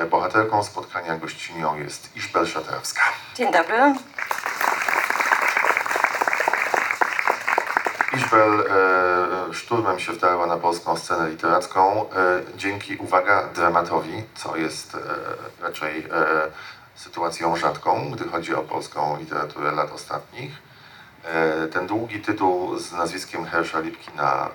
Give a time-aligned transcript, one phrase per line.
[0.00, 3.02] E, Bohaterką spotkania gościnią jest Iżbel Szatarowska.
[3.34, 3.94] Dzień dobry.
[8.16, 12.14] Iżbel e, szturmem się wdarła na polską scenę literacką e,
[12.56, 14.98] dzięki, uwaga, dramatowi, co jest e,
[15.62, 16.06] raczej e,
[16.94, 20.52] sytuacją rzadką, gdy chodzi o polską literaturę lat ostatnich.
[21.24, 24.50] E, ten długi tytuł z nazwiskiem Hersza Lipkina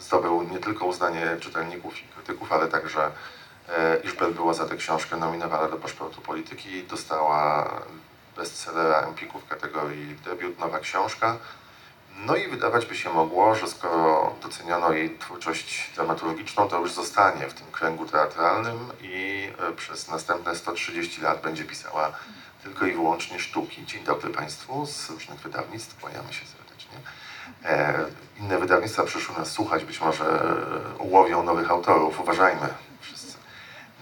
[0.00, 3.10] zdobył nie tylko uznanie czytelników i krytyków, ale także
[3.68, 7.70] e, Iżbel była za tę książkę nominowana do paszportu polityki, dostała
[8.36, 11.36] bestsellera Empiku w kategorii debiut Nowa Książka.
[12.18, 17.48] No i wydawać by się mogło, że skoro doceniono jej twórczość dramaturgiczną, to już zostanie
[17.48, 22.12] w tym kręgu teatralnym i e, przez następne 130 lat będzie pisała
[22.62, 23.86] tylko i wyłącznie sztuki.
[23.86, 26.98] Dzień dobry Państwu z różnych wydawnictw, kłaniamy się serdecznie.
[27.64, 28.04] E,
[28.40, 32.68] inne wydawnictwa przyszły nas słuchać, być może e, ułowią nowych autorów, uważajmy.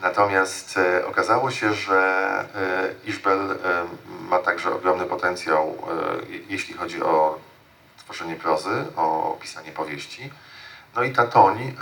[0.05, 1.99] Natomiast e, okazało się, że
[2.55, 3.57] e, Iżbel e,
[4.29, 5.77] ma także ogromny potencjał,
[6.29, 7.39] je- jeśli chodzi o
[7.99, 10.31] tworzenie prozy, o pisanie powieści.
[10.97, 11.77] No i ta Toń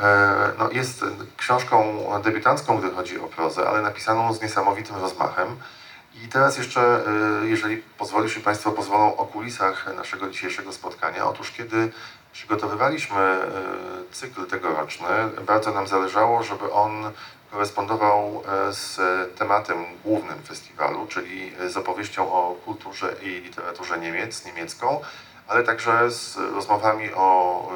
[0.58, 1.04] no jest
[1.36, 5.56] książką debiutancką, gdy chodzi o prozę, ale napisaną z niesamowitym rozmachem.
[6.24, 7.04] I teraz jeszcze,
[7.44, 11.26] jeżeli pozwolisz i Państwo pozwolą, o kulisach naszego dzisiejszego spotkania.
[11.26, 11.92] Otóż kiedy
[12.32, 13.38] przygotowywaliśmy
[14.12, 15.08] cykl tegoroczny,
[15.46, 17.12] bardzo nam zależało, żeby on
[17.52, 18.98] korespondował e, z
[19.38, 25.00] tematem głównym festiwalu, czyli z opowieścią o kulturze i literaturze Niemiec, niemiecką,
[25.48, 27.68] ale także z rozmowami o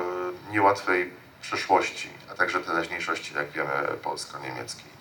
[0.48, 3.70] e, niełatwej przeszłości, a także teraźniejszości, jak wiemy,
[4.02, 4.96] polsko-niemieckiej.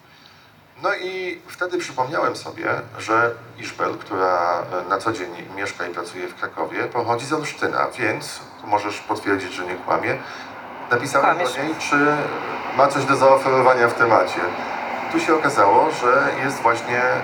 [0.84, 6.28] No i wtedy przypomniałem sobie, że Iżbel, która e, na co dzień mieszka i pracuje
[6.28, 10.18] w Krakowie, pochodzi z Olsztyna, więc możesz potwierdzić, że nie kłamie.
[10.92, 11.96] Napisałem do niej, czy
[12.78, 14.40] ma coś do zaoferowania w temacie.
[15.12, 17.22] Tu się okazało, że jest właśnie e,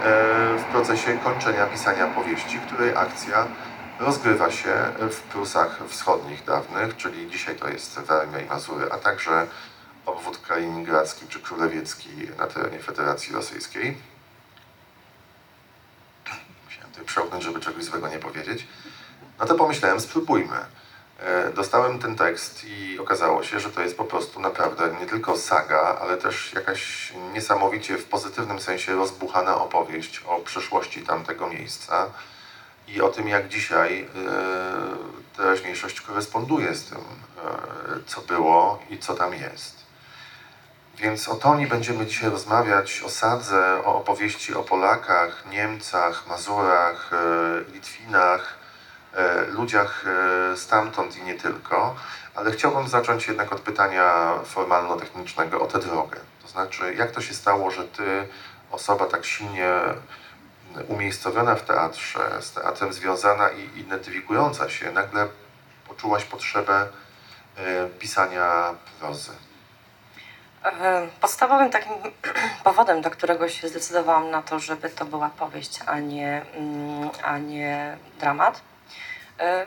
[0.57, 3.47] w procesie kończenia pisania powieści, której akcja
[3.99, 4.73] rozgrywa się
[5.11, 9.47] w Prusach Wschodnich dawnych, czyli dzisiaj to jest Warmia i Mazury, a także
[10.05, 13.97] obwód kaliningradzki czy królewiecki na terenie Federacji Rosyjskiej.
[16.65, 18.67] Musiałem tutaj przełknąć, żeby czegoś złego nie powiedzieć.
[19.39, 20.57] No to pomyślałem, spróbujmy.
[21.21, 25.37] E, Dostałem ten tekst i okazało się, że to jest po prostu naprawdę nie tylko
[25.37, 32.09] saga, ale też jakaś niesamowicie w pozytywnym sensie rozbuchana opowieść o przeszłości tamtego miejsca
[32.87, 34.07] i o tym, jak dzisiaj e,
[35.37, 37.01] teraźniejszość koresponduje z tym, e,
[38.07, 39.81] co było i co tam jest.
[40.97, 47.11] Więc o Toni będziemy dzisiaj rozmawiać, o sadze, o opowieści o Polakach, Niemcach, Mazurach,
[47.73, 48.60] Litwinach,
[49.47, 51.95] ludziach e, stamtąd i nie tylko.
[52.35, 56.19] Ale chciałbym zacząć jednak od pytania formalno-technicznego o tę drogę.
[56.41, 58.27] To znaczy, jak to się stało, że ty,
[58.71, 59.73] osoba tak silnie
[60.87, 65.27] umiejscowiona w teatrze, z teatrem związana i identyfikująca się, nagle
[65.87, 66.87] poczułaś potrzebę
[67.57, 69.31] e, pisania prozy.
[70.65, 71.93] E, Podstawowym takim
[72.63, 77.37] powodem, dla którego się zdecydowałam na to, żeby to była powieść, a nie, mm, a
[77.37, 78.70] nie dramat, e,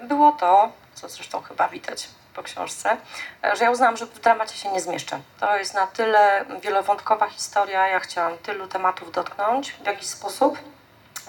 [0.03, 2.97] było to, co zresztą chyba widać po książce,
[3.45, 5.21] e, że ja uznałam, że w dramacie się nie zmieszczę.
[5.41, 10.59] To jest na tyle wielowątkowa historia, ja chciałam tylu tematów dotknąć w jakiś sposób,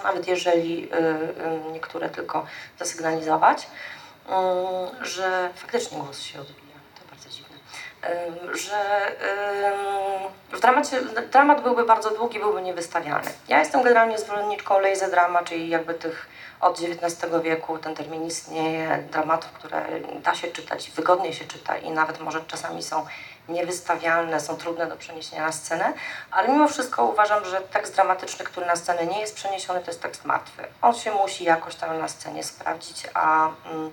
[0.04, 2.46] nawet jeżeli y, niektóre tylko
[2.78, 6.76] zasygnalizować, y, że faktycznie głos się odbija.
[6.94, 7.56] To bardzo dziwne.
[8.54, 9.12] Że
[10.52, 11.00] w dramacie,
[11.32, 13.30] dramat byłby bardzo długi, byłby niewystawialny.
[13.48, 16.28] Ja jestem generalnie zwolenniczką lazy drama, czyli jakby tych
[16.60, 19.86] od XIX wieku ten termin istnieje, dramatów, które
[20.22, 23.06] da się czytać, wygodnie się czyta i nawet może czasami są
[23.48, 25.92] niewystawialne, są trudne do przeniesienia na scenę,
[26.30, 30.02] ale mimo wszystko uważam, że tekst dramatyczny, który na scenę nie jest przeniesiony, to jest
[30.02, 30.62] tekst martwy.
[30.82, 33.92] On się musi jakoś tam na scenie sprawdzić, a mm,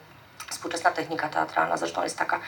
[0.49, 2.39] współczesna technika teatralna zresztą jest taka,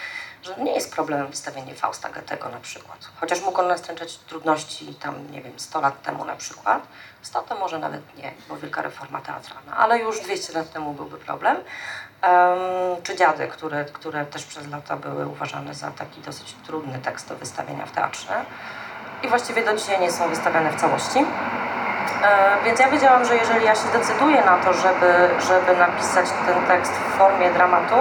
[0.45, 2.97] że nie jest problemem wystawienie Fausta Goethego na przykład.
[3.19, 6.87] Chociaż mógł on nastręczać trudności tam, nie wiem, 100 lat temu na przykład.
[7.21, 11.17] 100 to może nawet nie, bo wielka reforma teatralna, ale już 200 lat temu byłby
[11.17, 11.57] problem.
[12.21, 12.57] Em,
[13.03, 17.35] czy dziady, które, które też przez lata były uważane za taki dosyć trudny tekst do
[17.35, 18.45] wystawienia w teatrze.
[19.23, 21.19] I właściwie do dzisiaj nie są wystawiane w całości.
[22.23, 26.65] E, Więc ja wiedziałam, że jeżeli ja się decyduję na to, żeby, żeby napisać ten
[26.67, 27.95] tekst w formie dramatu,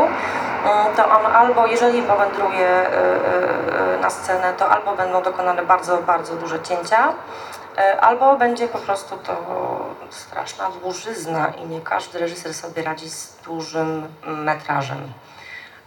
[0.96, 5.98] to on albo, jeżeli powędruje e, e, e, na scenę, to albo będą dokonane bardzo,
[5.98, 7.12] bardzo duże cięcia,
[7.78, 9.36] e, albo będzie po prostu to
[10.10, 15.12] straszna dłużyzna i nie każdy reżyser sobie radzi z dużym metrażem.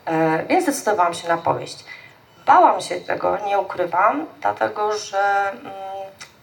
[0.06, 1.86] E, Więc zdecydowałam się na powieść.
[2.46, 5.72] Bałam się tego, nie ukrywam, dlatego że mm,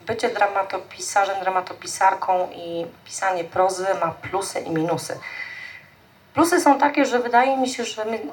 [0.07, 5.19] bycie dramatopisarzem, dramatopisarką i pisanie prozy ma plusy i minusy.
[6.35, 8.33] Plusy są takie, że wydaje mi się, że my mm,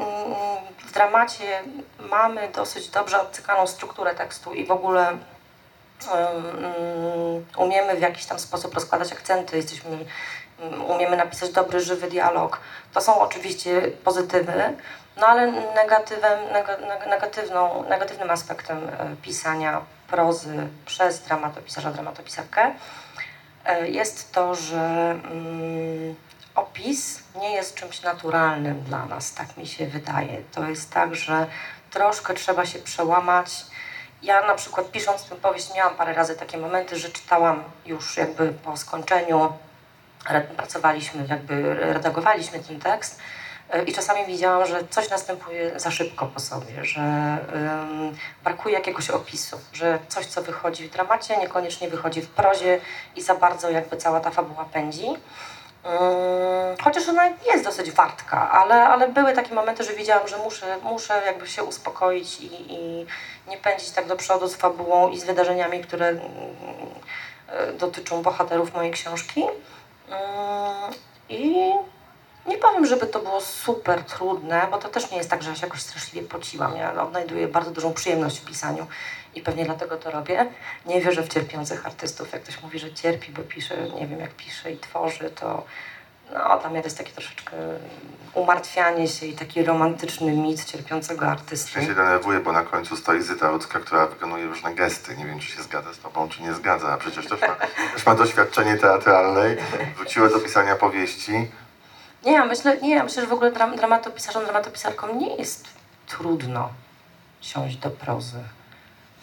[0.77, 1.63] w dramacie
[1.99, 5.19] mamy dosyć dobrze odcykaną strukturę tekstu i w ogóle mm,
[7.57, 10.05] umiemy w jakiś tam sposób rozkładać akcenty, jesteśmy,
[10.59, 12.59] mm, umiemy napisać dobry, żywy dialog.
[12.93, 14.77] To są oczywiście pozytywy,
[15.17, 22.73] no ale negatywem, nega, neg- negatywną, negatywnym aspektem e, pisania prozy przez dramatopisarza, dramatopisarkę
[23.65, 24.79] e, jest to, że
[25.31, 26.15] mm,
[26.55, 30.41] opis nie jest czymś naturalnym dla nas, tak mi się wydaje.
[30.51, 31.47] To jest tak, że
[31.91, 33.65] troszkę trzeba się przełamać.
[34.23, 38.49] Ja na przykład pisząc tę powieść miałam parę razy takie momenty, że czytałam już jakby
[38.49, 39.53] po skończeniu,
[40.57, 43.19] pracowaliśmy, jakby redagowaliśmy ten tekst
[43.75, 47.37] y, i czasami widziałam, że coś następuje za szybko po sobie, że
[48.43, 52.79] brakuje jakiegoś opisu, że coś, co wychodzi w dramacie, niekoniecznie wychodzi w prozie
[53.15, 55.07] i za bardzo jakby cała ta fabuła pędzi.
[55.85, 60.77] Ym, Chociaż ona jest dosyć wartka, ale, ale były takie momenty, że wiedziałam, że muszę,
[60.83, 63.05] muszę jakby się uspokoić i, i
[63.47, 66.21] nie pędzić tak do przodu z fabułą i z wydarzeniami, które mm,
[67.47, 69.43] e, dotyczą bohaterów mojej książki.
[70.09, 70.93] Ym,
[71.29, 71.73] I
[72.45, 75.55] nie powiem, żeby to było super trudne, bo to też nie jest tak, że ja
[75.55, 76.77] się jakoś straszliwie pociłam.
[76.77, 78.87] Ja odnajduję bardzo dużą przyjemność w pisaniu
[79.35, 80.45] i pewnie dlatego to robię.
[80.85, 82.33] Nie wierzę w cierpiących artystów.
[82.33, 85.65] Jak ktoś mówi, że cierpi, bo pisze, nie wiem, jak pisze i tworzy, to
[86.33, 87.55] no, dla mnie to jest takie troszeczkę
[88.33, 91.79] umartwianie się i taki romantyczny mit cierpiącego artysty.
[91.79, 95.17] Ja się denerwuję, bo na końcu stoi Zyta Rudzka, która wykonuje różne gesty.
[95.17, 96.87] Nie wiem, czy się zgadza z tobą, czy nie zgadza.
[96.87, 97.55] A przecież też ma,
[97.93, 99.55] też ma doświadczenie teatralne.
[99.97, 101.47] Wróciła do pisania powieści.
[102.25, 105.67] Nie, ja myślę, nie, ja myślę, że w ogóle dram, dramatopisarzom, dramatopisarkom nie jest
[106.07, 106.69] trudno
[107.41, 108.39] siąść do prozy,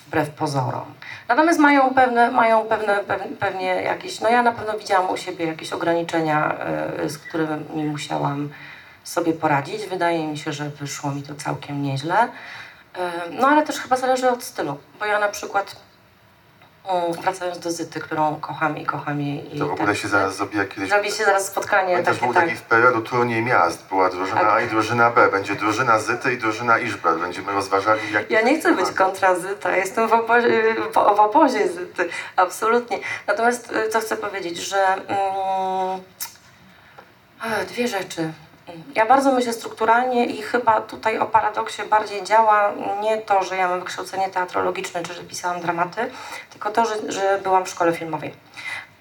[0.09, 0.85] wbrew pozorom.
[1.29, 5.47] Natomiast mają pewne, mają pewne, pew- pewnie jakieś, no ja na pewno widziałam u siebie
[5.47, 6.55] jakieś ograniczenia,
[7.05, 8.49] y, z którymi musiałam
[9.05, 9.87] sobie poradzić.
[9.87, 12.25] Wydaje mi się, że wyszło mi to całkiem nieźle.
[12.25, 13.01] Y,
[13.41, 15.77] No ale też chyba zależy od stylu, bo ja na przykład
[17.23, 19.57] wracając do Zyty, którą kocham i kocham jej.
[19.57, 20.91] i To w ogóle się teksty, zaraz zrobi jak kiedyś.
[20.91, 22.45] Zrobi się zaraz spotkanie Pamiętasz, takie, był tak.
[22.45, 23.89] taki w PRL-u turniej miast.
[23.89, 24.51] Była drużyna Tak.
[24.51, 25.29] A i drużyna B.
[25.31, 27.19] Będzie drużyna Zyty i drużyna Iżbel.
[27.19, 28.31] Będziemy rozważali, jak...
[28.31, 32.99] Ja nie chcę być kontra Zyta, jestem w obozie, w, obozie Zyty, absolutnie.
[33.27, 36.01] Natomiast y, co chcę powiedzieć, że mm,
[37.69, 38.33] dwie rzeczy.
[38.95, 43.69] Ja bardzo myślę strukturalnie i chyba tutaj o paradoksie bardziej działa nie to, że ja
[43.69, 46.11] mam wykształcenie teatrologiczne, czy że pisałam dramaty,
[46.51, 48.35] tylko to, że, że byłam w szkole filmowej.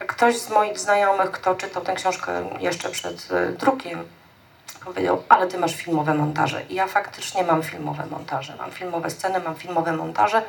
[0.08, 4.06] Ktoś z moich znajomych, kto czytał tę książkę jeszcze przed y, drukiem,
[4.86, 6.64] powiedział, ale ty masz filmowe montaże.
[6.70, 8.56] I ja faktycznie mam filmowe montaże.
[8.56, 10.42] Mam filmowe sceny, mam filmowe montaże.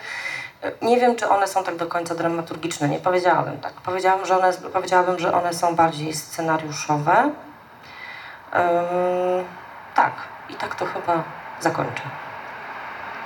[0.63, 2.89] E, Nie wiem, czy one są tak do końca dramaturgiczne.
[2.89, 3.73] Nie powiedziałabym tak.
[3.73, 7.31] Powiedziałabym, że one, powiedziałabym, że one są bardziej scenariuszowe.
[9.95, 10.13] Tak.
[10.49, 11.23] I tak to chyba
[11.61, 12.03] zakończę.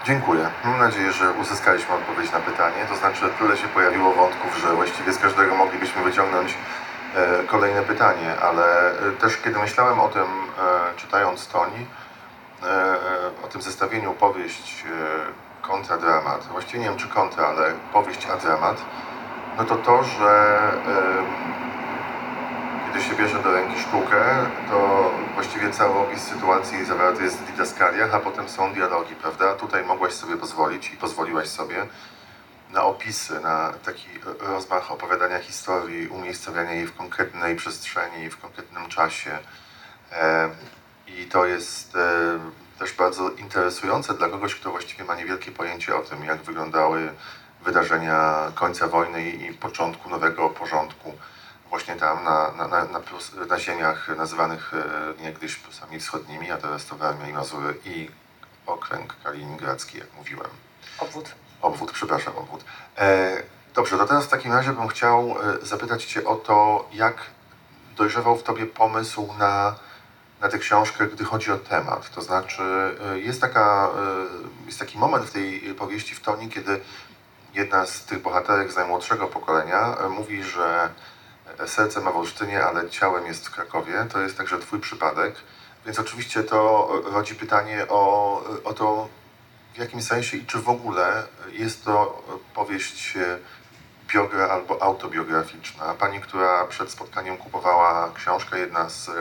[0.05, 0.51] Dziękuję.
[0.65, 2.87] Mam nadzieję, że uzyskaliśmy odpowiedź na pytanie.
[2.89, 6.55] To znaczy, tyle się pojawiło wątków, że właściwie z każdego moglibyśmy wyciągnąć
[7.15, 11.87] e, kolejne pytanie, ale e, też kiedy myślałem o tym, e, czytając Toni,
[13.45, 14.85] o tym zestawieniu powieść
[15.63, 18.77] kontra dramat, właściwie nie wiem czy kontra, ale powieść a dramat,
[19.59, 20.59] no to to, że
[22.93, 28.15] kiedy się bierze do ręki sztukę, to właściwie cały opis sytuacji zawarty jest w didaskaliach,
[28.15, 29.55] a potem są dialogi, prawda?
[29.55, 31.87] Tutaj mogłaś sobie pozwolić i pozwoliłaś sobie
[32.73, 34.09] na opisy, na taki
[34.41, 39.39] rozmach opowiadania historii, umiejscowiania jej w konkretnej przestrzeni, w konkretnym czasie.
[40.13, 40.51] E,
[41.07, 42.39] I to jest e,
[42.79, 47.13] też bardzo interesujące dla kogoś, kto właściwie ma niewielkie pojęcie o tym, jak wyglądały
[47.65, 51.13] wydarzenia końca wojny i początku nowego porządku
[51.73, 56.57] właśnie tam na, na, na, na, Prus, na ziemiach nazywanych e, niegdyś Prusami Wschodnimi, a
[56.57, 58.11] teraz to Warmia i Mazury i
[58.67, 60.51] okręg kaliningradzki, jak mówiłem.
[60.99, 61.35] Obwód.
[61.63, 62.65] Obwód, przepraszam, obwód.
[62.99, 63.43] E,
[63.75, 67.17] dobrze, to teraz w takim razie bym chciał e, zapytać Cię o to, jak
[67.97, 69.75] dojrzewał w Tobie pomysł na,
[70.41, 72.11] na tę książkę, gdy chodzi o temat.
[72.11, 72.63] To znaczy,
[73.13, 73.89] e, jest, taka,
[74.67, 76.81] jest taki moment w tej powieści w Toni, kiedy
[77.55, 80.89] jedna z tych bohaterek z najmłodszego pokolenia mówi, że
[81.67, 84.07] serce ma w Olsztynie, ale ciałem jest w Krakowie.
[84.13, 85.35] To jest także Twój przypadek.
[85.87, 89.09] Więc oczywiście to rodzi pytanie o, o to,
[89.75, 92.23] w jakim sensie i czy w ogóle jest to
[92.55, 93.39] powieść e,
[94.07, 95.95] biogra albo autobiograficzna.
[95.95, 99.15] Pani, która przed spotkaniem kupowała książkę, jedna z e,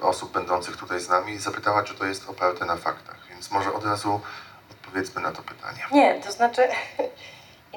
[0.00, 3.16] osób będących tutaj z nami, zapytała, czy to jest oparte na faktach.
[3.28, 4.20] Więc może od razu
[4.70, 5.86] odpowiedzmy na to pytanie.
[5.92, 6.68] Nie, to znaczy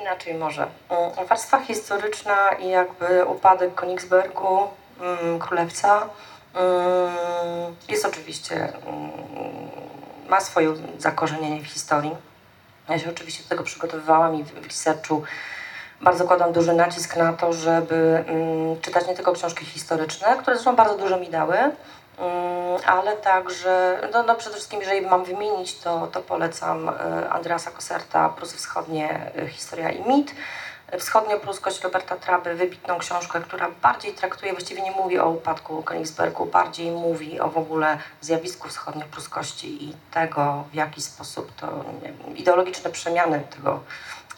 [0.02, 0.68] Inaczej może.
[0.90, 4.68] Mm, Warstwa historyczna i jakby upadek Königsbergu,
[5.00, 6.10] mm, Królewca,
[6.54, 8.74] mm, jest oczywiście,
[10.30, 12.16] ma swoje zakorzenienie w historii.
[12.90, 15.24] Ja się oczywiście do tego przygotowywałam i w researchu
[16.02, 18.26] bardzo kładam duży nacisk na to, żeby
[18.82, 21.58] czytać nie tylko książki historyczne, które zresztą bardzo dużo mi dały,
[22.86, 28.30] ale także, no, no przede wszystkim, jeżeli mam wymienić, to, to polecam e, Andreasa Koserta,
[28.30, 30.36] Prusy Wschodnie, e, Historia i mit.
[31.00, 36.92] Wschodnio-pruskość Roberta Traby, wybitną książkę, która bardziej traktuje, właściwie nie mówi o upadku Königsbergu, bardziej
[36.92, 41.68] mówi o w ogóle zjawisku wschodnio-pruskości i tego, w jaki sposób to
[42.04, 43.80] wiem, ideologiczne przemiany tego,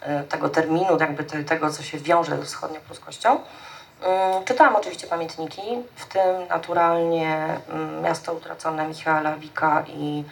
[0.00, 3.38] e, tego terminu, jakby te, tego, co się wiąże ze wschodnio-pruskością.
[4.02, 5.62] Mm, Czytałam oczywiście pamiętniki,
[5.96, 10.24] w tym naturalnie mm, Miasto Utracone Michaela Wika i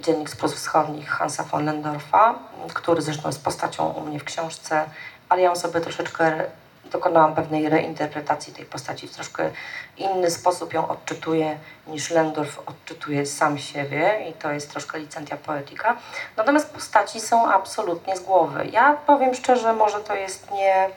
[0.00, 2.34] Dziennik z Wschodnich Hansa von Lendorfa,
[2.74, 4.84] który zresztą jest postacią u mnie w książce,
[5.28, 6.44] ale ja sobie troszeczkę
[6.84, 9.50] dokonałam pewnej reinterpretacji tej postaci, w troszkę
[9.96, 15.96] inny sposób ją odczytuję niż Lendorf odczytuje sam siebie i to jest troszkę licentia poetyka.
[16.36, 18.66] Natomiast postaci są absolutnie z głowy.
[18.72, 20.90] Ja powiem szczerze, może to jest nie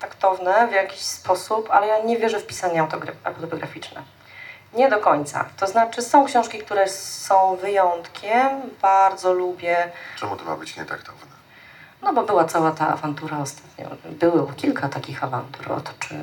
[0.00, 2.80] taktowne w jakiś sposób, ale ja nie wierzę w pisanie
[3.24, 4.02] autobiograficzne.
[4.72, 5.44] Nie do końca.
[5.56, 8.48] To znaczy są książki, które są wyjątkiem,
[8.82, 11.30] bardzo lubię, Czemu to ma być nietaktowne?
[12.02, 13.86] no bo była cała ta awantura ostatnio.
[14.10, 16.20] Było kilka takich awantur o to, czy, yy,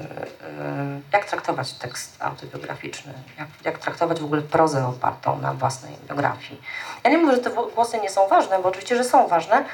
[1.14, 6.62] jak traktować tekst autobiograficzny, jak, jak traktować w ogóle prozę opartą na własnej biografii.
[7.04, 9.66] Ja nie mówię, że te głosy nie są ważne, bo oczywiście, że są ważne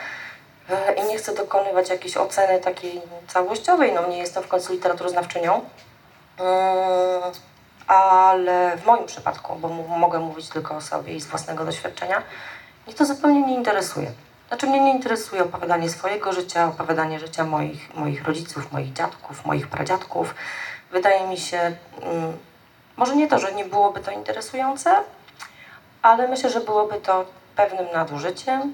[0.97, 5.61] i nie chcę dokonywać jakiejś oceny takiej całościowej, no nie jestem w końcu literaturoznawczynią.
[6.39, 6.45] Yy,
[7.87, 9.67] ale w moim przypadku, bo
[9.97, 12.23] mogę mówić tylko o sobie i z własnego doświadczenia,
[12.87, 14.11] mnie to zupełnie nie interesuje.
[14.47, 19.67] Znaczy mnie nie interesuje opowiadanie swojego życia, opowiadanie życia moich, moich rodziców, moich dziadków, moich
[19.67, 20.35] pradziadków.
[20.91, 22.37] Wydaje mi się, mm,
[22.97, 24.95] może nie to, że nie byłoby to interesujące,
[26.01, 28.73] ale myślę, że byłoby to pewnym nadużyciem.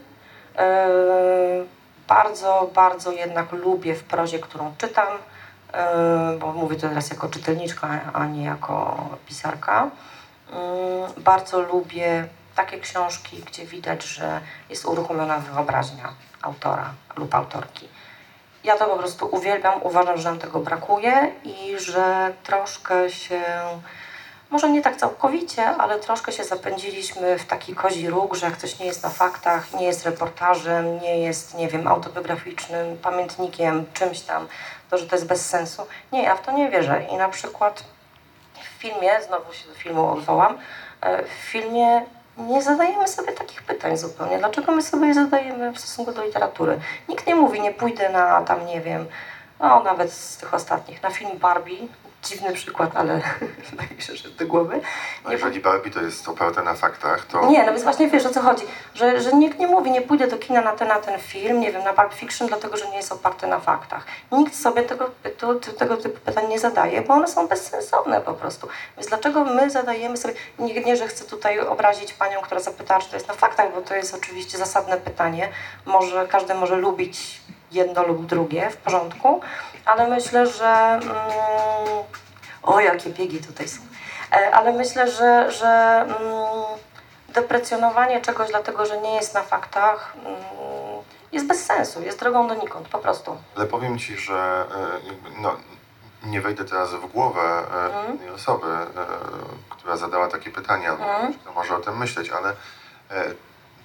[0.58, 1.79] Yy,
[2.10, 8.00] bardzo, bardzo jednak lubię w prozie, którą czytam, yy, bo mówię to teraz jako czytelniczka,
[8.14, 9.90] a nie jako pisarka.
[10.50, 17.88] Yy, bardzo lubię takie książki, gdzie widać, że jest uruchomiona wyobraźnia autora lub autorki.
[18.64, 23.42] Ja to po prostu uwielbiam, uważam, że nam tego brakuje i że troszkę się,
[24.50, 28.80] może nie tak całkowicie, ale troszkę się zapędziliśmy w taki kozi róg, że jak coś
[28.80, 34.48] nie jest na faktach, nie jest reportażem, nie jest, nie wiem, autobiograficznym pamiętnikiem, czymś tam,
[34.90, 35.88] to że to jest bez sensu.
[36.12, 37.04] Nie, ja w to nie wierzę.
[37.12, 37.84] I na przykład
[38.54, 40.58] w filmie, znowu się do filmu odwołam,
[41.02, 42.06] e, w filmie
[42.38, 44.38] nie zadajemy sobie takich pytań zupełnie.
[44.38, 46.80] Dlaczego my sobie je zadajemy w stosunku do literatury?
[47.10, 49.08] Nikt nie mówi, nie pójdę na tam, nie wiem,
[49.60, 51.88] no nawet z tych ostatnich, na film Barbie.
[52.24, 53.22] Dziwny przykład, ale
[53.98, 54.82] mi się, że do głowy.
[55.26, 58.30] No jeżeli Barbie to jest oparte na faktach, to Nie, no więc właśnie wiesz o
[58.30, 61.20] co chodzi, że, że nikt nie mówi, nie pójdę do kina na ten, na ten
[61.20, 64.06] film, nie wiem, na Pulp Fiction, dlatego że nie jest oparty na faktach.
[64.32, 68.68] Nikt sobie tego, to, tego typu pytań nie zadaje, bo one są bezsensowne po prostu.
[68.98, 73.10] Więc dlaczego my zadajemy sobie, nie, nie że chcę tutaj obrazić panią, która zapytała, czy
[73.10, 75.50] to jest na faktach, bo to jest oczywiście zasadne pytanie.
[75.86, 79.42] Może każdy może lubić jedno lub drugie, w porządku,
[79.86, 80.70] ale myślę, że...
[80.70, 81.10] Mm,
[82.64, 83.82] o, jakie biegi tutaj są.
[84.32, 85.68] E, Ale myślę, że, że
[86.02, 86.16] mm,
[87.34, 90.40] deprecjonowanie czegoś dlatego, że nie jest na faktach, mm,
[91.32, 93.38] jest bez sensu, jest drogą donikąd, po prostu.
[93.56, 94.66] Ale powiem Ci, że
[95.36, 95.56] e, no,
[96.24, 97.64] nie wejdę teraz w głowę
[98.12, 98.68] jednej osoby,
[99.70, 100.98] która zadała takie pytania,
[101.42, 102.56] kto może o tym myśleć, ale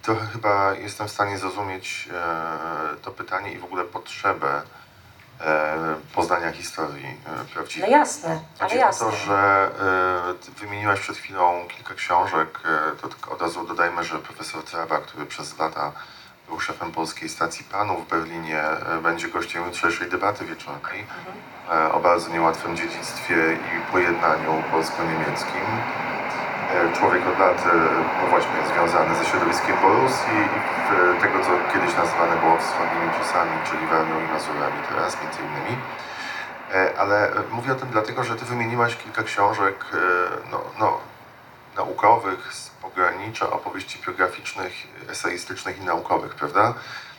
[0.05, 4.63] trochę chyba jestem w stanie zrozumieć e, to pytanie i w ogóle potrzebę
[5.41, 5.77] e,
[6.15, 7.91] poznania historii e, No prawdziwej.
[7.91, 9.07] jasne, ale jasne.
[9.07, 9.71] to, że
[10.57, 14.99] e, wymieniłaś przed chwilą kilka książek, e, to tylko od razu dodajmy, że profesor Trawa,
[14.99, 15.93] który przez lata
[16.49, 21.87] był szefem polskiej stacji Panów w Berlinie, e, będzie gościem jutrzejszej debaty wieczornej Mhm.
[21.89, 25.61] e, o bardzo niełatwym dziedzictwie i pojednaniu polsko-niemieckim.
[26.71, 27.77] E, Człowiek od lat, e,
[28.23, 30.33] no właśnie, związany ze środowiskiem Borusji
[31.17, 35.79] i tego, co kiedyś nazywane było wschodnimi Prusami, czyli Warmią i Mazurami teraz między innymi.
[36.75, 39.85] E, Ale mówię o tym dlatego, że ty wymieniłaś kilka książek
[40.51, 41.01] no, no,
[41.77, 44.73] naukowych z pogranicza opowieści biograficznych,
[45.11, 46.75] eseistycznych i naukowych, prawda?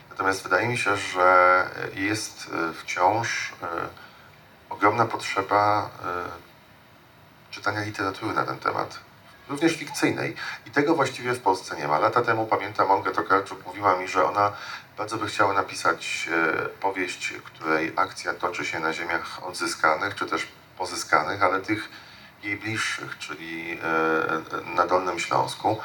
[0.09, 3.53] Natomiast wydaje mi się, że jest wciąż
[4.69, 5.89] ogromna potrzeba
[7.51, 8.99] czytania literatury na ten temat,
[9.49, 10.35] również fikcyjnej.
[10.65, 11.99] I tego właściwie w Polsce nie ma.
[11.99, 14.51] Lata temu pamiętam, Olga Tokarczuk mówiła mi, że ona
[14.97, 20.47] bardzo by chciały napisać e, powieść, której akcja toczy się na ziemiach odzyskanych, czy też
[20.77, 21.89] pozyskanych, ale tych
[22.43, 25.77] jej bliższych, czyli e, na Dolnym Śląsku.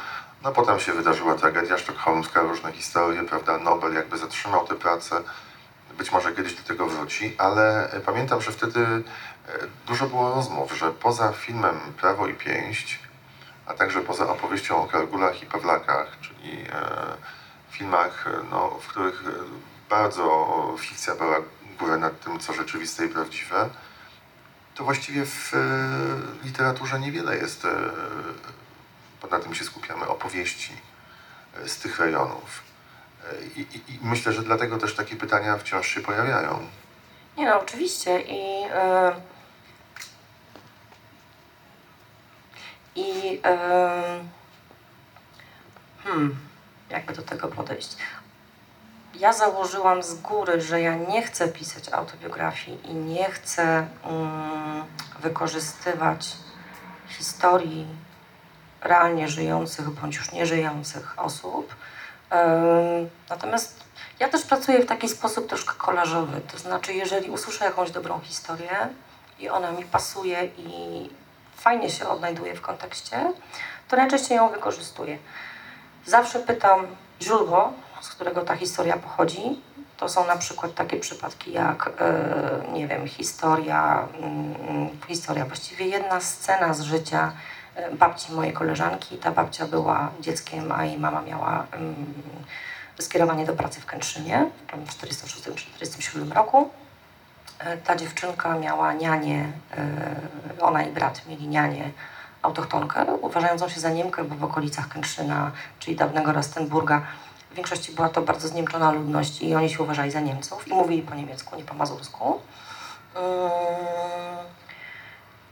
[0.43, 3.59] No potem się wydarzyła tragedia sztokholmska, różne historie, prawda?
[3.59, 5.23] Nobel jakby zatrzymał tę pracę.
[5.99, 9.03] Być może kiedyś do tego wróci, ale e, pamiętam, że wtedy
[9.87, 12.99] dużo było rozmów, że poza filmem Prawo i Pięść,
[13.71, 17.17] a także poza opowieścią o Kargulach i Pawlakach, czyli e,
[17.71, 19.31] filmach, e, no, w których e,
[19.91, 21.37] bardzo fikcja brała
[21.79, 23.69] górę nad tym, co rzeczywiste i prawdziwe,
[24.75, 25.53] to właściwie w
[26.45, 27.67] literaturze niewiele jest,
[29.31, 30.73] na tym się skupiamy, opowieści
[31.67, 32.63] z tych rejonów.
[33.57, 36.67] I, i, I myślę, że dlatego też takie pytania wciąż się pojawiają.
[37.37, 39.13] Nie no, oczywiście i e,
[42.97, 43.41] i
[46.05, 46.37] hmm,
[46.91, 47.97] jakby do tego podejść.
[49.15, 54.85] Ja założyłam z góry, że ja nie chcę pisać autobiografii i nie chcę mm,
[55.21, 56.37] wykorzystywać
[57.09, 57.87] historii
[58.81, 61.75] realnie żyjących bądź już nieżyjących osób.
[63.31, 63.85] Natomiast
[64.21, 66.41] ja też pracuję w taki sposób troszkę kolażowy.
[66.41, 68.89] To znaczy, jeżeli usłyszę jakąś dobrą historię
[69.39, 71.11] i ona mi pasuje i
[71.61, 73.33] fajnie się odnajduje w kontekście,
[73.89, 75.19] to najczęściej ją wykorzystuję.
[76.07, 76.87] Zawsze pytam
[77.23, 79.61] źródło, z którego ta historia pochodzi.
[79.97, 86.21] To są na przykład takie przypadki jak, e, nie wiem, historia, mm, historia, właściwie jedna
[86.21, 87.33] scena z życia
[87.75, 89.19] e, babci mojej koleżanki.
[89.19, 92.15] Ta babcia była dzieckiem, a jej mama miała mm,
[92.99, 96.71] skierowanie do pracy w Kętrzynie w 1946 czy 1947 roku.
[97.61, 101.91] E, Ta dziewczynka miała nianię, e, ona i brat mieli nianię
[102.43, 107.03] autochtonkę, uważającą się za Niemkę, bo w okolicach Kętrzyna, czyli dawnego Rastenburga,
[107.51, 111.03] w większości była to bardzo zniemczona ludność i oni się uważali za Niemców i mówili
[111.03, 112.41] po niemiecku, nie po mazursku.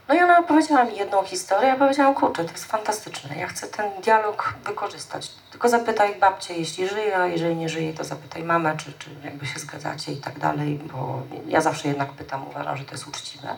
[0.09, 3.67] No i ona opowiedziała mi jedną historię, ja powiedziałam, kurczę, to jest fantastyczne, ja chcę
[3.67, 5.31] ten dialog wykorzystać.
[5.51, 9.45] Tylko zapytaj babcię, jeśli żyje, a jeżeli nie żyje, to zapytaj mamę, czy, czy jakby
[9.45, 13.55] się zgadzacie i tak dalej, bo ja zawsze jednak pytam, uważam, że to jest uczciwe.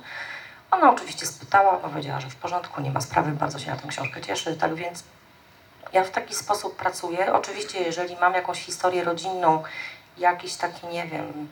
[0.71, 4.21] Ona oczywiście spytała, powiedziała, że w porządku, nie ma sprawy, bardzo się na tę książkę
[4.21, 5.03] cieszy, tak więc
[5.93, 7.33] ja w taki sposób pracuję.
[7.33, 9.63] Oczywiście, jeżeli mam jakąś historię rodzinną,
[10.17, 11.47] jakieś takie, nie wiem,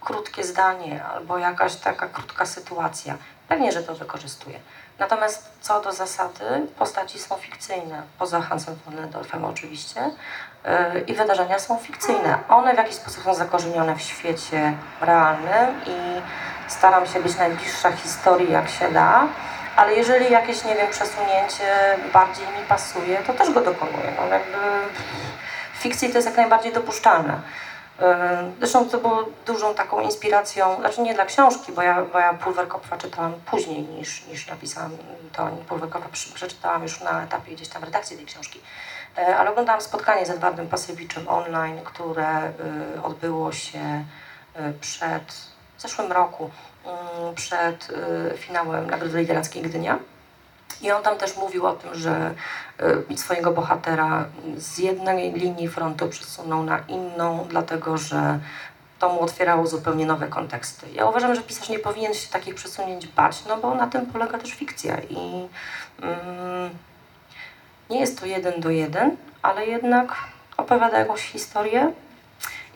[0.00, 3.14] krótkie zdanie albo jakaś taka krótka sytuacja,
[3.48, 4.60] pewnie, że to wykorzystuję.
[4.98, 6.44] Natomiast co do zasady,
[6.78, 10.00] postaci są fikcyjne, poza Hansem von Lendorfem oczywiście,
[10.64, 12.38] yy, i wydarzenia są fikcyjne.
[12.48, 16.22] One w jakiś sposób są zakorzenione w świecie realnym i
[16.68, 19.26] staram się być najbliższa historii jak się da,
[19.76, 24.12] ale jeżeli jakieś, nie wiem, przesunięcie bardziej mi pasuje, to też go dokonuję.
[24.16, 24.58] No, jakby
[25.74, 27.40] fikcji to jest jak najbardziej dopuszczalne.
[28.58, 32.96] Zresztą to było dużą taką inspiracją, znaczy nie dla książki, bo ja, bo ja Pulwerkopfa
[32.96, 34.90] czytałam później niż, niż napisałam
[35.32, 35.48] to.
[35.68, 38.60] Pulwerkopfa przeczytałam już na etapie gdzieś tam redakcji tej książki.
[39.16, 42.52] Yy, Ale oglądałam spotkanie z Edwardem Pasiewiczem online, które
[42.94, 44.04] yy, odbyło się
[44.56, 45.32] yy, przed,
[45.76, 46.50] w zeszłym roku,
[47.34, 49.98] przed yy, finałem Nagrody Literackiej Gdynia.
[50.82, 52.34] I on tam też mówił o tym, że
[53.10, 54.24] y, swojego bohatera
[54.56, 58.38] z jednej linii frontu przesunął na inną, dlatego że
[58.98, 60.86] to mu otwierało zupełnie nowe konteksty.
[60.92, 64.38] Ja uważam, że pisarz nie powinien się takich przesunięć bać, no bo na tym polega
[64.38, 65.48] też fikcja i
[66.02, 66.70] mm,
[67.90, 70.14] nie jest to jeden do jeden, ale jednak
[70.56, 71.92] opowiada jakąś historię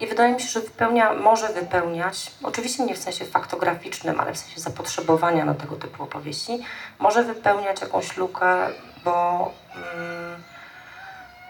[0.01, 4.39] i wydaje mi się, że wypełnia, może wypełniać, oczywiście nie w sensie faktograficznym, ale w
[4.39, 6.59] sensie zapotrzebowania na tego typu opowieści,
[6.99, 8.69] może wypełniać jakąś lukę,
[9.05, 10.43] bo mm,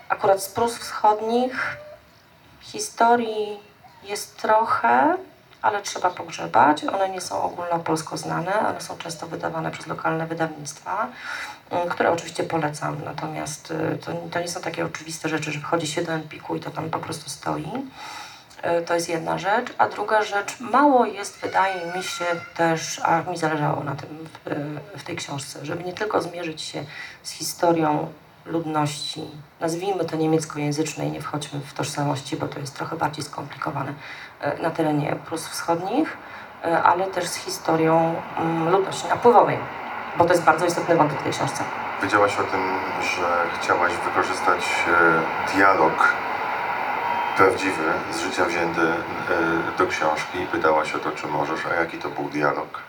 [0.09, 1.77] akurat z Prus Wschodnich
[2.61, 3.61] historii
[4.03, 5.17] jest trochę,
[5.63, 6.85] ale trzeba pogrzebać.
[6.85, 11.09] One nie są ogólnopolsko znane, one są często wydawane przez lokalne wydawnictwa,
[11.71, 15.87] mm, które oczywiście polecam, natomiast y, to, to nie są takie oczywiste rzeczy, że wchodzi
[15.87, 17.69] się do Empiku i to tam po prostu stoi.
[18.66, 19.74] Y, To jest jedna rzecz.
[19.79, 22.24] A druga rzecz, mało jest, wydaje mi się
[22.57, 24.09] też, a mi zależało na tym
[24.44, 24.48] w,
[24.96, 26.85] y, w tej książce, żeby nie tylko zmierzyć się
[27.22, 28.12] z historią
[28.46, 29.24] ludności,
[29.61, 33.92] nazwijmy to niemieckojęzycznej, nie wchodźmy w tożsamości, bo to jest trochę bardziej skomplikowane,
[34.59, 36.16] y, na terenie Prus Wschodnich,
[36.85, 39.59] ale też z historią mm, ludności napływowej,
[40.18, 41.64] bo to jest bardzo istotny wątek w tej książce.
[42.03, 42.61] Wiedziałaś o tym,
[43.03, 43.27] że
[43.61, 46.14] chciałaś wykorzystać e, dialog
[47.37, 51.99] prawdziwy z życia wzięty e, do książki i pytałaś o to, czy możesz, a jaki
[51.99, 52.83] to był dialog?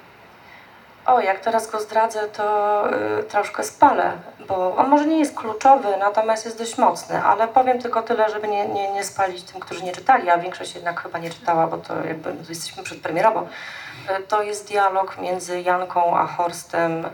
[1.06, 2.88] O, jak teraz go zdradzę, to
[3.20, 4.12] y, troszkę spalę,
[4.48, 8.48] bo on może nie jest kluczowy, natomiast jest dość mocny, ale powiem tylko tyle, żeby
[8.48, 11.78] nie, nie, nie spalić tym, którzy nie czytali, a większość jednak chyba nie czytała, bo
[11.78, 13.42] to jakby no, jesteśmy przedpremierowo.
[13.42, 17.06] Y, to jest dialog między Janką a Horstem,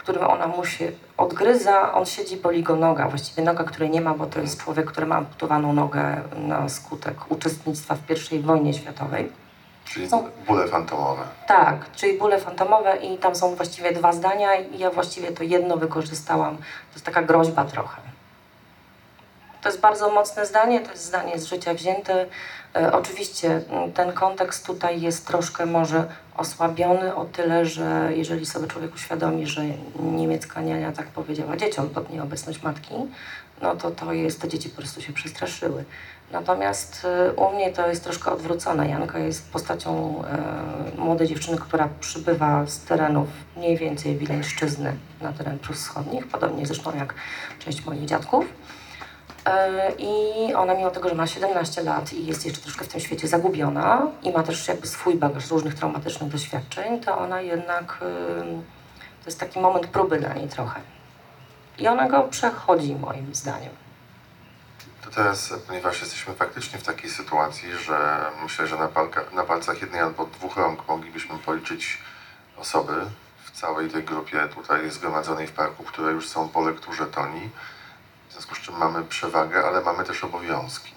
[0.00, 4.00] w którym ona mu się odgryza, on siedzi, boli go noga, właściwie noga, której nie
[4.00, 8.74] ma, bo to jest człowiek, który ma amputowaną nogę na skutek uczestnictwa w I wojnie
[8.74, 9.32] światowej.
[9.84, 11.22] Czyli Są- bóle fantomowe.
[11.46, 15.76] Tak, czyli bóle fantomowe i tam są właściwie dwa zdania i ja właściwie to jedno
[15.76, 16.56] wykorzystałam.
[16.56, 18.00] To jest taka groźba trochę.
[19.62, 22.26] To jest bardzo mocne zdanie, to jest zdanie z życia wzięte.
[22.76, 26.04] E, oczywiście m, ten kontekst tutaj jest troszkę może
[26.36, 29.62] osłabiony o tyle, że jeżeli sobie człowiek uświadomi, że
[30.00, 32.94] niemiecka niania tak powiedziała dzieciom pod nieobecność matki,
[33.62, 35.84] no to to jest, te dzieci po prostu się przestraszyły.
[36.32, 38.88] Natomiast y, u mnie to jest troszkę odwrócone.
[38.88, 45.58] Janka jest postacią e, młodej dziewczyny, która przybywa z terenów mniej więcej Wileńszczyzny na teren
[45.58, 47.14] Prus Wschodnich, podobnie zresztą jak
[47.58, 48.44] część moich dziadków.
[49.44, 53.00] E, I ona mimo tego, że ma 17 lat i jest jeszcze troszkę w tym
[53.00, 58.44] świecie zagubiona i ma też jakby swój bagaż różnych traumatycznych doświadczeń, to ona jednak, y,
[59.22, 60.80] to jest taki moment próby dla niej trochę.
[61.78, 63.70] I ona go przechodzi moim zdaniem.
[65.04, 69.80] To teraz, ponieważ jesteśmy faktycznie w takiej sytuacji, że myślę, że na, palka, na palcach
[69.80, 71.98] jednej albo dwóch rąk moglibyśmy policzyć
[72.56, 72.92] osoby
[73.44, 77.50] w całej tej grupie tutaj zgromadzonej w parku, które już są po lekturze Toni.
[78.40, 80.94] Związku z czym mamy przewagę, ale mamy też obowiązki.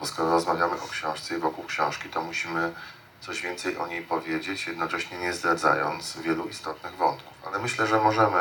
[0.00, 2.72] Bo skoro rozmawiamy o książce i wokół książki, to musimy
[3.20, 7.32] coś więcej o niej powiedzieć, jednocześnie nie zdradzając wielu istotnych wątków.
[7.46, 8.38] Ale myślę, że możemy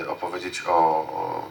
[0.00, 1.48] y, opowiedzieć o, o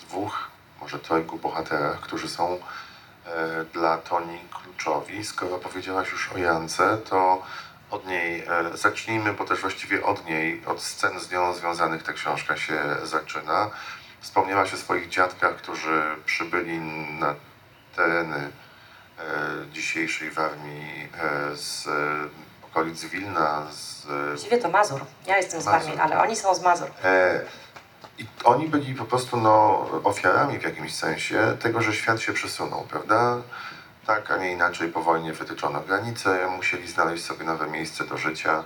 [0.00, 2.58] dwóch, może trojgu bohaterach, którzy są
[3.26, 5.24] e, dla Toni kluczowi.
[5.24, 7.42] Skoro powiedziałaś już o Jance, to
[7.90, 12.12] od niej e, zacznijmy, bo też właściwie od niej, od scen z nią związanych ta
[12.12, 13.70] książka się zaczyna.
[14.22, 16.78] Wspomniałaś o swoich dziadkach, którzy przybyli
[17.20, 17.34] na
[17.96, 18.50] tereny e,
[19.72, 21.08] dzisiejszej Warmii
[21.52, 21.90] e, z e,
[22.66, 25.00] okolic Wilna, z Właściwie to Mazur.
[25.26, 25.80] Ja jestem z Mazur.
[25.80, 26.88] Warmii, ale oni są z Mazur.
[27.04, 27.40] E,
[28.18, 32.82] I oni byli po prostu no, ofiarami w jakimś sensie tego, że świat się przesunął,
[32.82, 33.36] prawda?
[34.06, 38.64] Tak, a nie inaczej po wojnie wytyczono granice, musieli znaleźć sobie nowe miejsce do życia,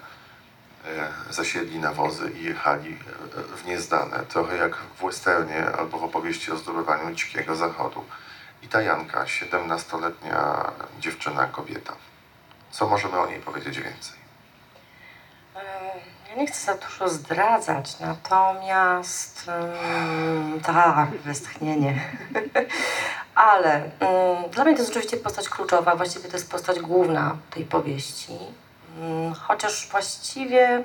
[1.30, 2.98] zasiedli na wozy i jechali
[3.36, 8.04] e, w nieznane, trochę jak w westernie albo w opowieści o zdobywaniu Dzikiego Zachodu.
[8.62, 11.92] I ta Janka, 17-letnia dziewczyna, kobieta.
[12.70, 14.16] Co możemy o niej powiedzieć więcej?
[15.56, 15.60] E,
[16.30, 22.00] Ja nie chcę za dużo zdradzać, natomiast mm, tak, westchnienie.
[23.34, 27.64] Ale mm, dla mnie to jest oczywiście postać kluczowa, właściwie to jest postać główna tej
[27.64, 28.32] powieści.
[28.96, 30.84] Mm, chociaż właściwie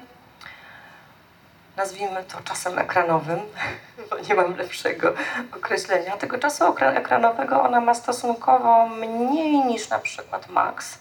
[1.78, 3.39] nazwijmy to czasem ekranowym,
[4.10, 5.13] bo nie mam lepszego
[5.56, 6.17] określenia.
[6.17, 10.97] Tego czasu ekranowego ona ma stosunkowo mniej niż na przykład Max.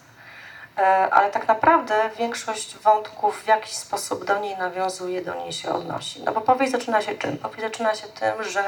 [0.77, 5.73] E, ale tak naprawdę większość wątków w jakiś sposób do niej nawiązuje, do niej się
[5.73, 6.23] odnosi.
[6.23, 7.37] No bo powieść zaczyna się czym?
[7.37, 8.63] Powieść zaczyna się tym, że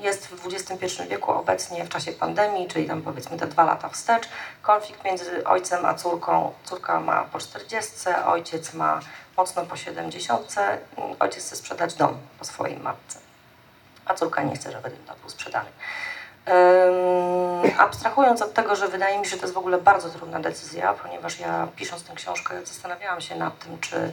[0.00, 4.28] jest w XXI wieku obecnie w czasie pandemii, czyli tam powiedzmy te dwa lata wstecz,
[4.62, 6.52] konflikt między ojcem a córką.
[6.64, 7.92] Córka ma po 40,
[8.26, 9.00] ojciec ma
[9.36, 10.54] mocno po 70,
[10.96, 13.18] mm, ojciec chce sprzedać dom po swojej matce,
[14.06, 15.70] a córka nie chce, żeby ten dom był sprzedany.
[17.78, 20.92] Abstrahując od tego, że wydaje mi się, że to jest w ogóle bardzo trudna decyzja,
[20.92, 24.12] ponieważ ja pisząc tę książkę zastanawiałam się nad tym, czy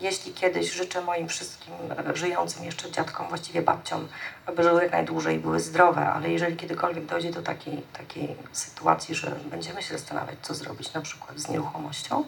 [0.00, 1.74] jeśli kiedyś życzę moim wszystkim
[2.14, 4.08] żyjącym jeszcze dziadkom, właściwie babciom,
[4.46, 9.14] aby żyły jak najdłużej i były zdrowe, ale jeżeli kiedykolwiek dojdzie do takiej, takiej sytuacji,
[9.14, 12.24] że będziemy się zastanawiać, co zrobić na przykład z nieruchomością,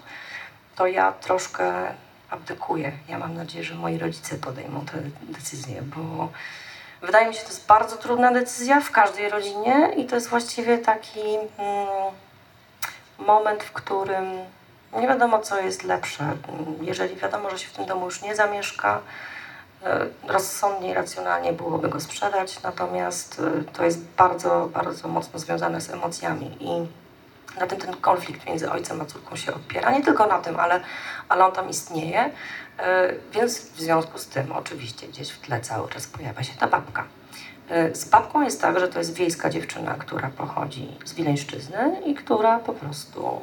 [0.76, 1.94] to ja troszkę
[2.30, 2.92] abdykuję.
[3.08, 6.28] Ja mam nadzieję, że moi rodzice podejmą tę decyzję, bo
[7.02, 10.78] Wydaje mi się, to jest bardzo trudna decyzja w każdej rodzinie i to jest właściwie
[10.78, 11.88] taki mm,
[13.18, 14.24] moment, w którym
[14.96, 16.36] nie wiadomo, co jest lepsze.
[16.80, 19.00] Jeżeli wiadomo, że się w tym domu już nie zamieszka,
[19.84, 25.80] e, rozsądnie i racjonalnie byłoby go sprzedać, natomiast e, to jest bardzo, bardzo mocno związane
[25.80, 26.86] z emocjami i
[27.60, 29.90] na tym ten konflikt między ojcem a córką się opiera.
[29.90, 30.80] Nie tylko na tym, ale,
[31.28, 32.30] ale on tam istnieje.
[32.78, 36.66] E, Więc w związku z tym oczywiście gdzieś w tle cały czas pojawia się ta
[36.66, 37.04] babka.
[37.92, 42.58] Z babką jest tak, że to jest wiejska dziewczyna, która pochodzi z Wileńszczyzny i która
[42.58, 43.40] po prostu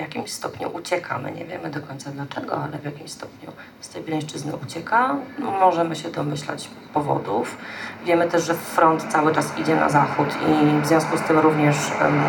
[0.00, 1.18] jakimś stopniu ucieka.
[1.18, 5.14] My nie wiemy do końca dlaczego, ale w jakimś stopniu z tej Wileńszczyzny ucieka.
[5.38, 7.56] No, możemy się domyślać powodów.
[8.04, 11.76] Wiemy też, że front cały czas idzie na zachód i w związku z tym również
[12.00, 12.22] em,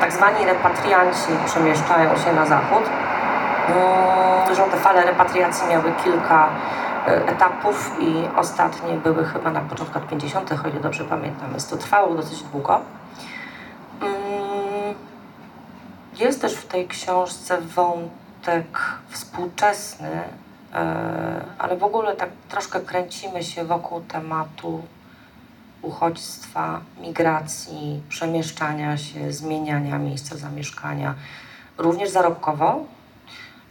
[0.00, 2.82] tak zwani repatrianci przemieszczają się na zachód.
[3.68, 6.48] Mm, Zresztą te fale repatriacji miały kilka
[7.06, 11.68] e, etapów i ostatnie były chyba na początku lat 50., o ile dobrze pamiętam, więc
[11.68, 12.80] to trwało dosyć długo.
[14.02, 14.94] Mm,
[16.18, 20.22] Jest też w tej książce wątek współczesny,
[20.74, 24.82] e, ale w ogóle tak troszkę kręcimy się wokół tematu
[25.82, 31.14] uchodźstwa, migracji, przemieszczania się, zmieniania miejsca zamieszkania,
[31.78, 32.84] również zarobkowo,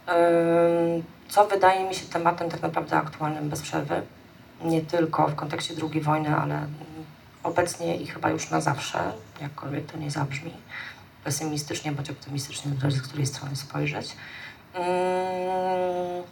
[0.07, 4.01] Ym, co wydaje mi się tematem tak naprawdę aktualnym bez przerwy.
[4.63, 6.67] Nie tylko w kontekście II wojny, ale
[7.43, 8.99] obecnie i chyba już na zawsze,
[9.41, 10.53] jakkolwiek to nie zabrzmi,
[11.25, 14.15] pesymistycznie bądź optymistycznie, zależy z której strony spojrzeć.
[14.75, 16.23] Ym,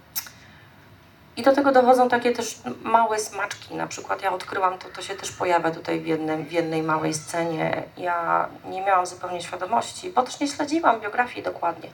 [1.38, 3.76] I do tego dochodzą takie też małe smaczki.
[3.76, 7.14] Na przykład ja odkryłam, to, to się też pojawia tutaj w, jednym, w jednej małej
[7.14, 7.84] scenie.
[7.98, 11.90] Ja nie miałam zupełnie świadomości, bo też nie śledziłam biografii dokładnie.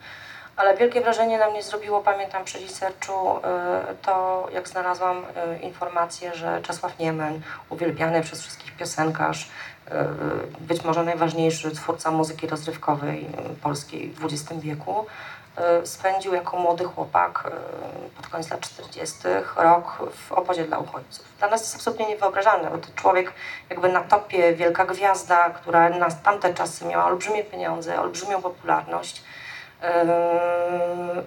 [0.56, 3.42] Ale wielkie wrażenie na mnie zrobiło, pamiętam przy researchu, y,
[4.02, 9.50] to jak znalazłam y, informację, że Czesław Niemen, uwielbiany przez wszystkich piosenkarz,
[10.60, 15.06] być może najważniejszy twórca muzyki rozrywkowej y, polskiej w XX wieku,
[15.84, 17.52] y, spędził jako młody chłopak
[18.08, 19.18] y, pod koniec lat 40.
[19.56, 19.98] rok
[20.28, 21.26] w obozie dla uchodźców.
[21.40, 23.34] Dla nas jest absolutnie niewyobrażalne, bo to człowiek
[23.70, 29.24] jakby na topie, wielka gwiazda, która na tamte czasy miała olbrzymie pieniądze, olbrzymią popularność.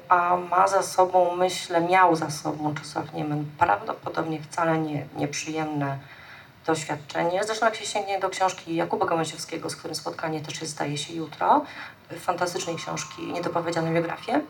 [0.08, 5.98] A ma za sobą, myślę, miał za sobą Czesław Niemen prawdopodobnie wcale nie, nieprzyjemne
[6.66, 7.44] doświadczenie.
[7.44, 11.14] Zresztą jak się sięgnie do książki Jakuba Gomesiowskiego, z którym spotkanie też jest, staje się
[11.14, 11.64] jutro,
[12.20, 14.40] fantastycznej książki Niedopowiedziane biografie,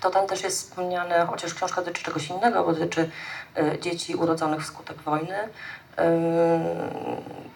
[0.00, 3.10] to tam też jest wspomniane, chociaż książka dotyczy czegoś innego, bo dotyczy
[3.58, 5.48] y, dzieci urodzonych wskutek wojny,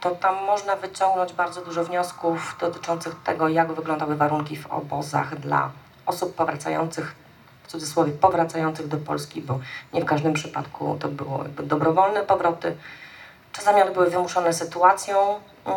[0.01, 5.71] to tam można wyciągnąć bardzo dużo wniosków dotyczących tego, jak wyglądały warunki w obozach dla
[6.07, 7.15] osób powracających,
[7.63, 9.61] w cudzysłowie powracających do Polski, bo
[9.93, 11.09] nie w każdym przypadku to
[11.43, 12.77] jakby dobrowolne powroty.
[13.57, 15.35] Czasami były wymuszone sytuacją.
[15.67, 15.75] Ym,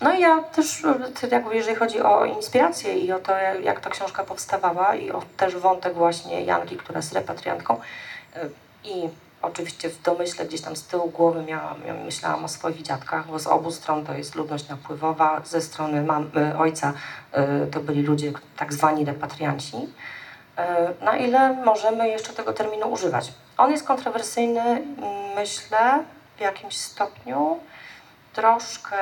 [0.00, 0.82] No i ja też,
[1.30, 3.32] jakby jeżeli chodzi o inspirację i o to,
[3.62, 7.80] jak ta książka powstawała i o też wątek właśnie Janki, która jest repatriantką
[8.36, 8.50] y,
[8.84, 9.08] i
[9.42, 13.46] Oczywiście w domyśle gdzieś tam z tyłu głowy miałam, myślałam o swoich dziadkach, bo z
[13.46, 16.92] obu stron to jest ludność napływowa, ze strony mam, y, ojca
[17.62, 19.76] y, to byli ludzie tak zwani repatrianci.
[21.00, 23.32] Na ile możemy jeszcze tego terminu używać?
[23.58, 26.04] On jest kontrowersyjny, mm, myślę,
[26.38, 27.58] w jakimś stopniu.
[28.32, 28.96] Troszkę,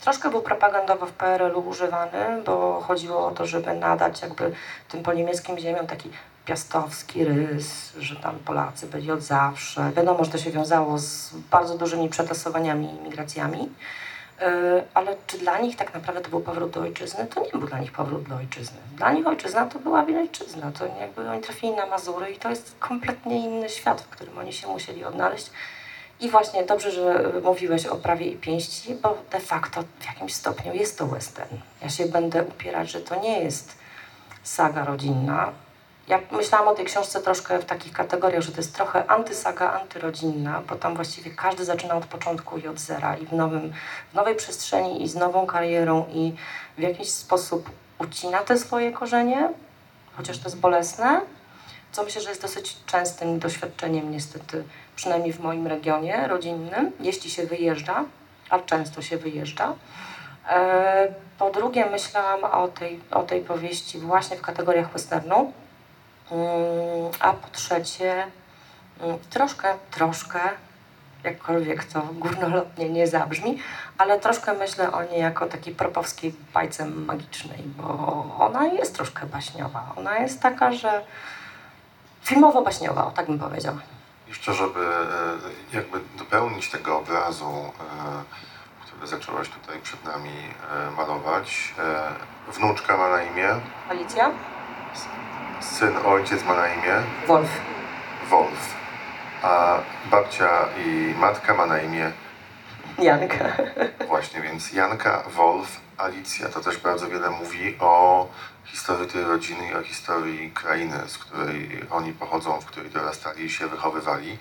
[0.00, 4.52] troszkę był propagandowo w PRL-u używany, bo chodziło o to, żeby nadać jakby
[4.88, 6.10] tym poniemieckim ziemiom taki
[6.44, 9.92] piastowski rys, że tam Polacy byli od zawsze.
[9.96, 13.68] Wiadomo, że to się wiązało z bardzo dużymi przetasowaniami i migracjami,
[14.40, 17.26] Yy, ale czy dla nich tak naprawdę to był powrót do ojczyzny?
[17.26, 18.78] To nie był dla nich powrót do ojczyzny.
[18.96, 20.72] Dla nich ojczyzna to była wielojczyzna.
[20.72, 24.52] To jakby oni trafili na Mazury i to jest kompletnie inny świat, w którym oni
[24.52, 25.50] się musieli odnaleźć.
[26.20, 30.74] I właśnie dobrze, że mówiłeś o prawie i pięści, bo de facto w jakimś stopniu
[30.74, 31.56] jest to western.
[31.82, 33.78] Ja się będę upierać, że to nie jest
[34.42, 35.52] saga rodzinna,
[36.08, 40.62] ja myślałam o tej książce troszkę w takich kategoriach, że to jest trochę antysaga, antyrodzinna,
[40.68, 43.72] bo tam właściwie każdy zaczyna od początku i od zera i w, nowym,
[44.12, 46.34] w nowej przestrzeni i z nową karierą i
[46.78, 49.48] w jakiś sposób ucina te swoje korzenie,
[50.16, 51.20] chociaż to jest bolesne,
[51.92, 54.64] co myślę, że jest dosyć częstym doświadczeniem niestety,
[54.96, 58.04] przynajmniej w moim regionie rodzinnym, jeśli się wyjeżdża,
[58.50, 59.74] a często się wyjeżdża.
[60.50, 65.52] E, Po drugie myślałam o tej, o tej powieści właśnie w kategoriach westernu,
[66.30, 68.26] Mm, A po trzecie,
[69.00, 70.40] mm, troszkę, troszkę,
[71.24, 73.58] jakkolwiek to górnolotnie nie zabrzmi,
[73.98, 79.92] ale troszkę myślę o niej jako takiej propowskiej bajce magicznej, bo ona jest troszkę baśniowa.
[79.96, 81.02] Ona jest taka, że
[82.28, 83.78] filmowo-baśniowa, o tak bym powiedziała.
[84.28, 91.74] Jeszcze, żeby e, jakby dopełnić tego obrazu, e, który zaczęłaś tutaj przed nami e, malować,
[92.54, 93.48] wnuczka ma na imię,
[93.90, 94.30] Alicja?
[95.60, 97.50] syn, ojciec ma na imię Wolf.
[98.30, 98.74] Wolf,
[99.42, 99.78] a
[100.10, 100.50] babcia
[100.86, 102.12] i matka ma na imię
[102.98, 103.44] Janka.
[104.08, 108.26] Właśnie, więc Janka, Wolf, Alicja to też bardzo wiele mówi o
[108.70, 113.66] historii tej rodziny o historii krainy, z której oni pochodzą, w której dorastali i się
[113.68, 114.38] wychowywali.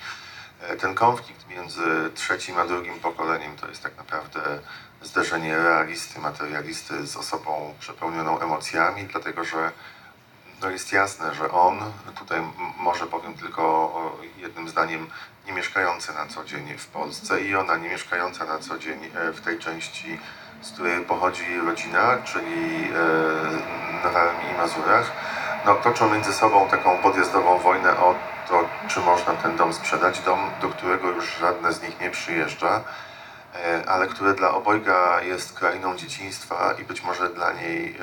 [0.62, 4.60] E, Ten konflikt między trzecim a drugim pokoleniem to jest tak naprawdę
[5.02, 9.72] zderzenie realisty, materialisty z osobą przepełnioną emocjami, dlatego że
[10.62, 11.80] no jest jasne, że on,
[12.20, 12.42] tutaj
[12.78, 13.92] może powiem tylko
[14.38, 15.10] jednym zdaniem,
[15.48, 19.32] nie mieszkający na co dzień w Polsce i ona nie mieszkająca na co dzień e,
[19.32, 20.20] w tej części,
[20.62, 25.12] z której pochodzi rodzina, czyli e, na Warmii i Mazurach,
[25.66, 28.16] no, toczą między sobą taką podjazdową wojnę o
[28.50, 32.84] to, czy można ten dom sprzedać, dom, do którego już żadne z nich nie przyjeżdża,
[33.56, 37.98] e, ale które dla obojga jest krainą dzieciństwa i być może dla niej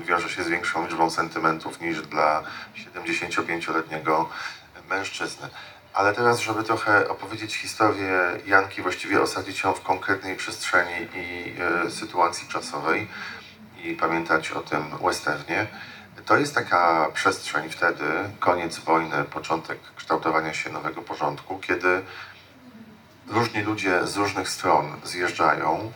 [0.00, 2.42] e, wiąże się z większą liczbą sentymentów niż dla
[2.76, 4.28] 75-letniego
[4.90, 5.48] mężczyzny.
[5.94, 11.54] Ale teraz, żeby trochę opowiedzieć historię Janki, właściwie osadzić ją w konkretnej przestrzeni i
[11.86, 13.08] e, sytuacji czasowej
[13.84, 15.66] i pamiętać o tym westernie,
[16.26, 18.04] to jest taka przestrzeń wtedy,
[18.40, 22.02] koniec wojny, początek kształtowania się nowego porządku, kiedy
[23.28, 25.92] różni ludzie z różnych stron zjeżdżają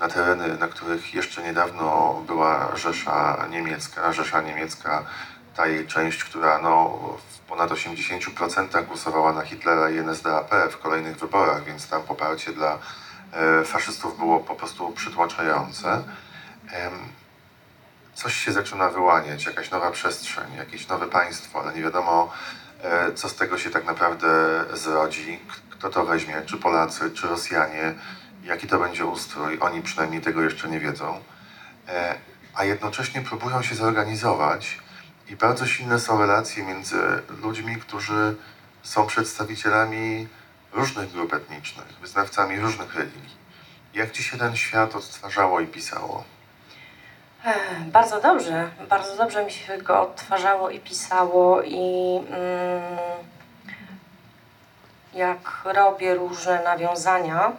[0.00, 4.12] na tereny, na których jeszcze niedawno była Rzesza Niemiecka.
[4.12, 5.04] Rzesza Niemiecka,
[5.56, 6.98] ta jej część, która no,
[7.48, 12.78] ponad 80% głosowała na Hitlera i NSDAP w kolejnych wyborach, więc tam poparcie dla
[13.32, 16.02] e, faszystów było po prostu przytłaczające.
[18.14, 22.32] Coś się zaczyna wyłaniać, jakaś nowa przestrzeń, jakieś nowe państwo, ale nie wiadomo,
[22.82, 24.28] e, co z tego się tak naprawdę
[24.72, 27.94] zrodzi, kto to weźmie, czy Polacy, czy Rosjanie,
[28.44, 29.58] jaki to będzie ustrój.
[29.60, 31.20] Oni przynajmniej tego jeszcze nie wiedzą.
[31.88, 32.14] E,
[32.54, 34.78] A jednocześnie próbują się zorganizować
[35.30, 38.36] i bardzo silne są relacje między ludźmi, którzy
[38.82, 40.28] są przedstawicielami
[40.72, 43.36] różnych grup etnicznych, wyznawcami różnych religii.
[43.94, 46.24] Jak ci się ten świat odtwarzało i pisało?
[47.44, 52.98] Ech, Bardzo dobrze, bardzo dobrze mi się go odtwarzało i pisało i mm,
[55.14, 57.52] jak robię różne nawiązania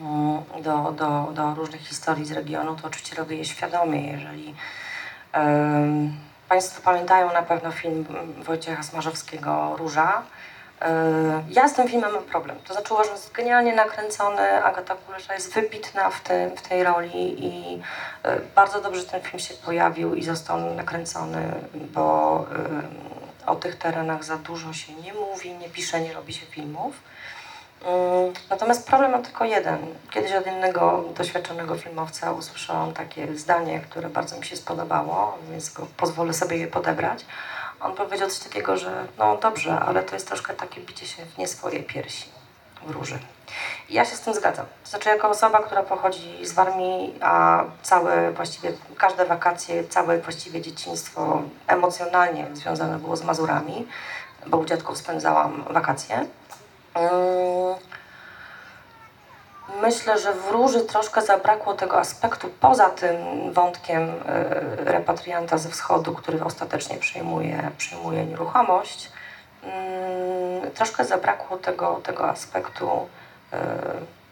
[0.00, 4.54] mm, do, do, do różnych historii z regionu, to oczywiście robię je świadomie, jeżeli
[5.32, 8.06] em, Państwo pamiętają na pewno film
[8.44, 10.22] Wojciecha Smarzowskiego Róża.
[10.82, 12.56] E, Ja z tym filmem mam problem.
[12.64, 14.64] To znaczy uważam, że jest genialnie nakręcony.
[14.64, 17.82] Agata Kulesza jest wybitna w, tym, w tej roli i
[18.22, 22.46] e, bardzo dobrze ten film się pojawił i został nakręcony, bo
[23.46, 26.94] e, o tych terenach za dużo się nie mówi, nie pisze, nie robi się filmów.
[27.84, 29.78] Mm, Natomiast problem mam tylko jeden.
[30.10, 36.32] Kiedyś od innego doświadczonego filmowca usłyszałam takie zdanie, które bardzo mi się spodobało, więc pozwolę
[36.34, 37.26] sobie je podebrać.
[37.80, 41.38] On powiedział coś takiego, że no dobrze, ale to jest troszkę takie bicie się w
[41.38, 42.28] nie swoje piersi
[42.86, 43.18] w róży.
[43.88, 44.66] I ja się z tym zgadzam.
[44.84, 50.60] To znaczy, jako osoba, która pochodzi z Warmii, a całe właściwie, każde wakacje, całe właściwie
[50.60, 53.86] dzieciństwo emocjonalnie związane było z Mazurami,
[54.46, 56.26] bo u dziadków spędzałam wakacje.
[56.96, 57.74] Mm,
[59.82, 63.16] Myślę, że w Róży troszkę zabrakło tego aspektu poza tym
[63.52, 64.14] wątkiem y,
[64.84, 69.10] repatrianta ze wschodu, który ostatecznie przejmuje, przejmuje nieruchomość.
[69.62, 73.08] Mm, Troszkę zabrakło tego, tego aspektu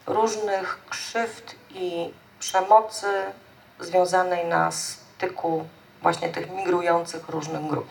[0.07, 3.07] różnych krzywd i przemocy
[3.81, 5.65] związanej na styku
[6.03, 7.89] właśnie tych migrujących różnych grup.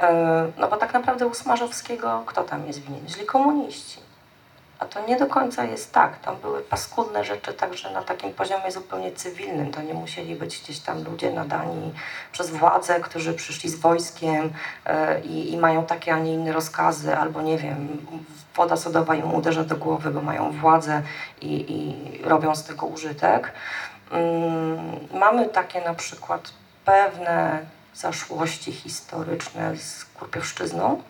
[0.00, 0.04] Y,
[0.58, 3.08] No bo tak naprawdę u Smarzowskiego kto tam jest winien?
[3.08, 4.00] Źli komuniści.
[4.82, 6.18] A to nie do końca jest tak.
[6.18, 9.70] Tam były paskudne rzeczy także na takim poziomie zupełnie cywilnym.
[9.70, 11.92] To nie musieli być gdzieś tam ludzie nadani
[12.32, 14.52] przez władze, którzy przyszli z wojskiem
[14.86, 18.06] e, i, i mają takie, a nie inne rozkazy, albo nie wiem,
[18.56, 21.02] woda sodowa im uderza do głowy, bo mają władzę
[21.40, 23.52] i, i robią z tego użytek.
[24.10, 24.78] Mm,
[25.14, 26.50] mamy takie na przykład
[26.84, 27.58] pewne
[27.94, 31.02] zaszłości historyczne z Kurpiowszczyzną,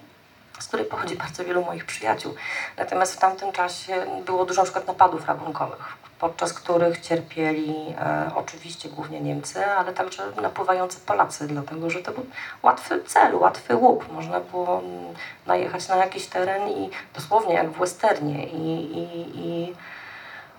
[0.61, 2.35] z której pochodzi bardzo wielu moich przyjaciół.
[2.77, 9.21] Natomiast w tamtym czasie było dużo przykład napadów rabunkowych, podczas których cierpieli e, oczywiście głównie
[9.21, 12.27] Niemcy, ale także napływający Polacy, dlatego że to był
[12.63, 14.13] łatwy cel, łatwy łup.
[14.13, 15.15] Można było mm,
[15.47, 19.75] najechać na jakiś teren i dosłownie jak w westernie i, i, i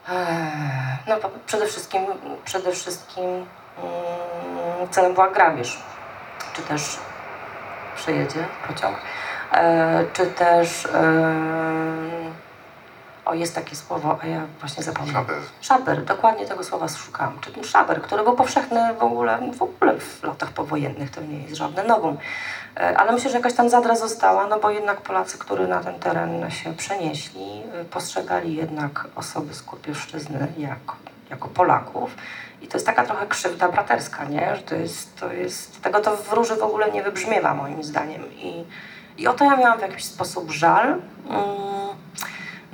[0.09, 0.47] e,
[1.07, 2.01] no, przede wszystkim,
[2.45, 5.83] przede wszystkim mm, celem była grabież,
[6.53, 6.99] czy też
[7.95, 8.97] przejedzie pociąg,
[9.51, 12.03] e, czy też e,
[13.25, 15.25] o jest takie słowo, a ja właśnie zapomniałam.
[15.25, 15.41] Szabel.
[15.61, 17.39] Szaber, dokładnie tego słowa szukałam.
[17.41, 21.41] Czy ten szaber, który był powszechny w ogóle, w ogóle w latach powojennych, to nie
[21.43, 22.17] jest żadne nowum.
[22.77, 25.99] E, Ale myślę, że jakaś tam zadra została, no bo jednak Polacy, którzy na ten
[25.99, 30.95] teren się przenieśli, postrzegali jednak osoby z Kurpiowszczyzny jako,
[31.33, 32.15] jako Polaków.
[32.61, 34.55] I to jest taka trochę krzywda braterska, nie?
[34.55, 38.21] Że to jest, to jest, tego to w Róży w ogóle nie wybrzmiewa moim zdaniem.
[38.31, 38.65] I,
[39.17, 40.87] i o to ja miałam w jakiś sposób żal.
[41.29, 41.82] Mm.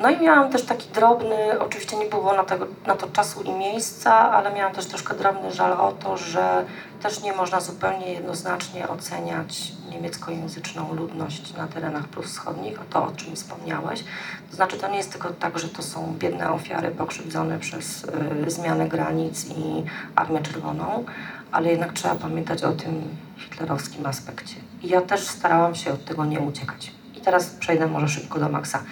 [0.01, 3.51] No i miałam też taki drobny, oczywiście nie było na, tego, na to czasu i
[3.51, 6.65] miejsca, ale miałam też troszkę drobny żal o to, że
[7.01, 14.03] też nie można zupełnie jednoznacznie oceniać niemieckojęzyczną ludność na terenach wschodnich, to o czym wspomniałeś.
[14.49, 18.03] To znaczy to nie jest tylko tak, że to są biedne ofiary pokrzywdzone przez
[18.47, 19.83] y, zmianę granic i
[20.15, 21.03] Armię Czerwoną,
[21.51, 24.55] ale jednak trzeba pamiętać o tym hitlerowskim aspekcie.
[24.81, 26.98] I ja też starałam się od tego nie uciekać.
[27.19, 28.83] I teraz przejdę może szybko do Maxa.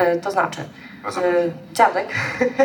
[0.00, 2.08] Y, to znaczy, y, dziadek,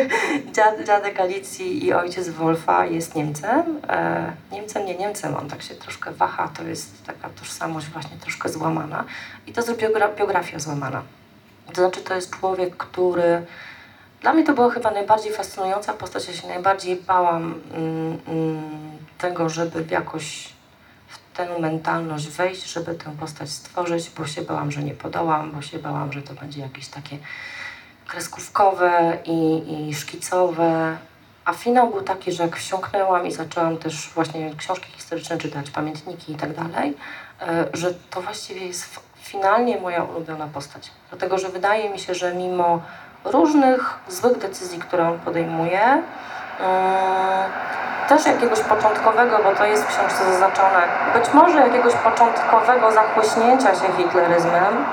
[0.54, 3.80] dziad, dziadek Alicji i ojciec Wolfa jest Niemcem.
[3.88, 8.48] E, Niemcem, nie Niemcem, on tak się troszkę waha, to jest taka tożsamość właśnie troszkę
[8.48, 9.04] złamana.
[9.46, 11.02] I to jest biogra- biografia złamana.
[11.72, 13.46] To znaczy, to jest człowiek, który.
[14.20, 16.28] Dla mnie to była chyba najbardziej fascynująca postać.
[16.28, 20.52] Ja się najbardziej bałam mm, mm, tego, żeby jakoś
[21.34, 25.78] tę mentalność wejść, żeby tę postać stworzyć, bo się bałam, że nie podołam, bo się
[25.78, 27.18] bałam, że to będzie jakieś takie
[28.06, 30.96] kreskówkowe i, i szkicowe.
[31.44, 36.32] A finał był taki, że jak wsiąknęłam i zaczęłam też właśnie książki historyczne czytać, pamiętniki
[36.32, 36.96] i tak dalej,
[37.40, 40.90] e, że to właściwie jest finalnie moja ulubiona postać.
[41.10, 42.82] Dlatego, że wydaje mi się, że mimo
[43.24, 46.02] różnych złych decyzji, które on podejmuje,
[48.08, 50.82] też jakiegoś początkowego, bo to jest w książce zaznaczone,
[51.14, 54.84] być może jakiegoś początkowego zachłyśnięcia się hitleryzmem,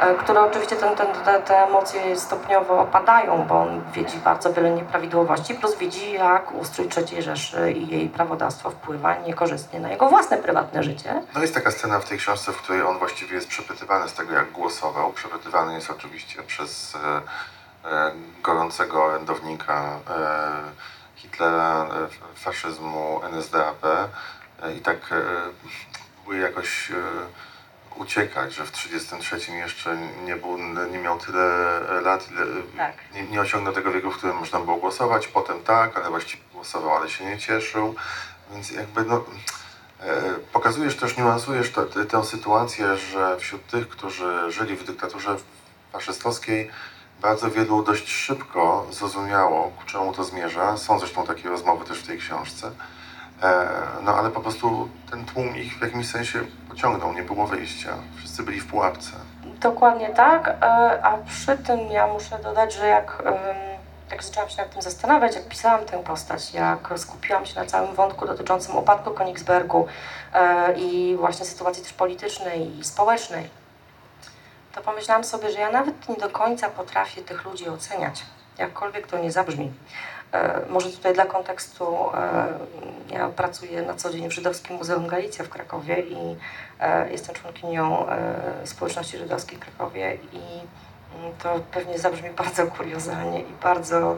[0.00, 4.70] e, które oczywiście ten, ten, te, te emocje stopniowo opadają, bo on widzi bardzo wiele
[4.70, 10.38] nieprawidłowości, plus widzi, jak ustrój III Rzeszy i jej prawodawstwo wpływa niekorzystnie na jego własne
[10.38, 11.22] prywatne życie.
[11.34, 14.34] No jest taka scena w tej książce, w której on właściwie jest przepytywany z tego,
[14.34, 15.12] jak głosował.
[15.12, 20.92] Przepytywany jest oczywiście przez e, e, gorącego orędownika e,
[21.22, 25.22] Hitlera, e, faszyzmu, NSDAP e, i tak e,
[26.16, 26.92] próbuje jakoś
[27.96, 30.58] uciekać, że w 1933 jeszcze nie, był,
[30.92, 32.46] nie miał tyle lat, ile,
[32.76, 32.94] Tak.
[33.14, 35.28] nie, nie osiągnął tego wieku, w którym można było głosować.
[35.28, 37.94] Potem tak, ale właściwie głosował, ale się nie cieszył.
[38.52, 39.24] Więc jakby no,
[40.52, 41.72] pokazujesz też, niuansujesz
[42.10, 45.36] tę sytuację, że wśród tych, którzy żyli w dyktaturze
[45.92, 46.70] faszystowskiej,
[47.22, 50.76] bardzo wielu dość szybko zrozumiało, ku czemu to zmierza.
[50.76, 52.70] Są zresztą takie rozmowy też w tej książce.
[53.42, 53.68] E,
[54.02, 57.90] No ale po prostu ten tłum ich w jakimś sensie pociągnął, nie było wyjścia.
[58.16, 59.10] Wszyscy byli w pułapce.
[59.60, 60.54] Dokładnie tak, e,
[61.04, 63.22] a przy tym ja muszę dodać, że jak,
[64.10, 67.94] jak zaczęłam się nad tym zastanawiać, jak pisałam tę postać, jak skupiłam się na całym
[67.94, 69.86] wątku dotyczącym upadku Konigsbergu
[70.34, 73.61] e, i właśnie sytuacji też politycznej i społecznej,
[74.74, 78.22] to pomyślałam sobie, że ja nawet nie do końca potrafię tych ludzi oceniać,
[78.58, 79.72] jakkolwiek to nie zabrzmi.
[80.32, 82.48] E, Może tutaj dla kontekstu, e,
[83.10, 86.36] ja pracuję na co dzień w Żydowskim Muzeum Galicja w Krakowie i
[86.80, 88.06] e, jestem członkinią
[88.64, 90.38] społeczności żydowskiej w Krakowie i
[91.18, 94.16] mm, to pewnie zabrzmi bardzo kuriozalnie i bardzo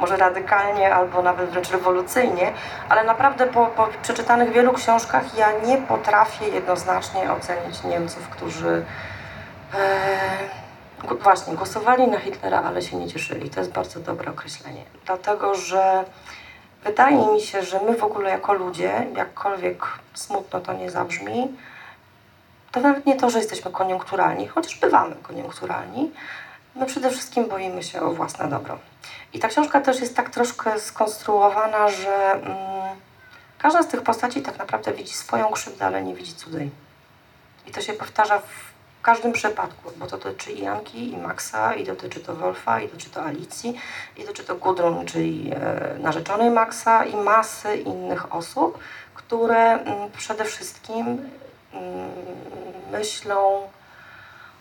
[0.00, 2.52] może radykalnie albo nawet wręcz rewolucyjnie,
[2.88, 8.84] ale naprawdę po, po przeczytanych wielu książkach ja nie potrafię jednoznacznie ocenić Niemców, którzy
[9.74, 13.50] e, gu- właśnie głosowali na Hitlera, ale się nie cieszyli.
[13.50, 14.84] To jest bardzo dobre określenie.
[15.06, 16.04] Dlatego, że
[16.84, 21.56] wydaje mi się, że my w ogóle jako ludzie, jakkolwiek smutno to nie zabrzmi,
[22.72, 26.12] to nawet nie to, że jesteśmy koniunkturalni, chociaż bywamy koniunkturalni,
[26.74, 28.78] my przede wszystkim boimy się o własne dobro.
[29.32, 32.48] I ta książka też jest tak troszkę skonstruowana, że mm,
[33.58, 36.70] każda z tych postaci tak naprawdę widzi swoją krzywdę, ale nie widzi cudzej.
[37.66, 38.67] I to się powtarza w
[39.08, 43.10] każdym przypadku, bo to dotyczy i Janki, i Maxa, i dotyczy to Wolfa, i dotyczy
[43.10, 43.74] to Alicji,
[44.16, 48.78] i dotyczy to Gudrun, czyli e, narzeczonej Maxa, i masy innych osób,
[49.14, 52.10] które mm, przede wszystkim mm,
[52.92, 53.68] myślą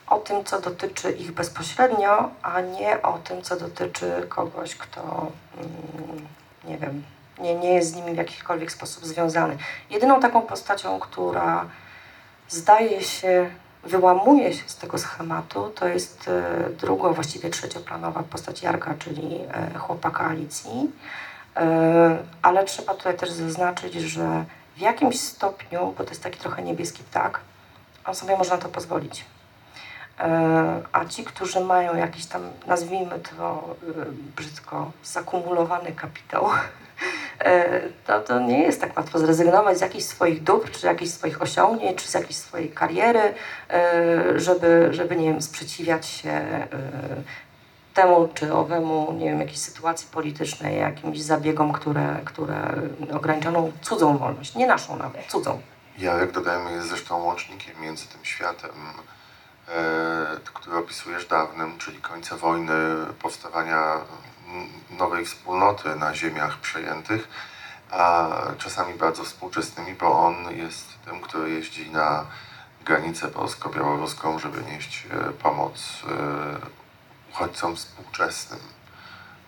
[0.08, 5.02] o tym, co dotyczy ich bezpośrednio, a nie o tym, co dotyczy kogoś, kto,
[5.58, 6.28] mm,
[6.64, 7.04] nie wiem,
[7.40, 9.58] nie, nie jest z nimi w jakikolwiek sposób związany.
[9.90, 11.66] Jedyną taką postacią, która
[12.50, 13.50] zdaje się,
[13.88, 19.80] wyłamuje się z tego schematu, to jest e, druga, właściwie trzecioplanowa postać Jarka, czyli e,
[19.80, 20.92] chłopaka Alicji.
[21.56, 26.64] E, ale trzeba tutaj też zaznaczyć, że w jakimś stopniu, bo to jest taki trochę
[26.64, 27.40] niebieski ptak,
[28.06, 29.26] on sobie może na to pozwolić.
[30.92, 33.76] A ci, którzy mają jakiś tam, nazwijmy to
[34.36, 36.50] brzydko, zakumulowany kapitał,
[38.06, 42.04] to, to nie jest tak łatwo zrezygnować z jakichś swoich dóbr, czy jakichś swoich osiągnięć,
[42.04, 43.34] czy z jakiejś swojej kariery,
[43.70, 46.68] e, żeby, żeby nie wiem, sprzeciwiać się e,
[47.94, 52.74] temu czy owemu, nie wiem, jakiejś sytuacji politycznej, jakimś zabiegom, które, które
[53.14, 55.62] ograniczoną cudzą wolność, nie naszą nawet, cudzą.
[55.98, 58.72] Jarek, dodajmy, jest zresztą łącznikiem między tym światem
[59.68, 62.74] e, który opisujesz dawnym, czyli końca wojny,
[63.20, 63.94] powstawania
[64.90, 67.28] nowej wspólnoty na ziemiach przejętych,
[67.92, 72.26] a czasami bardzo współczesnymi, bo on jest tym, który jeździ na
[72.86, 78.60] granicę polsko-białoruską, żeby nieść e, pomoc e, uchodźcom współczesnym.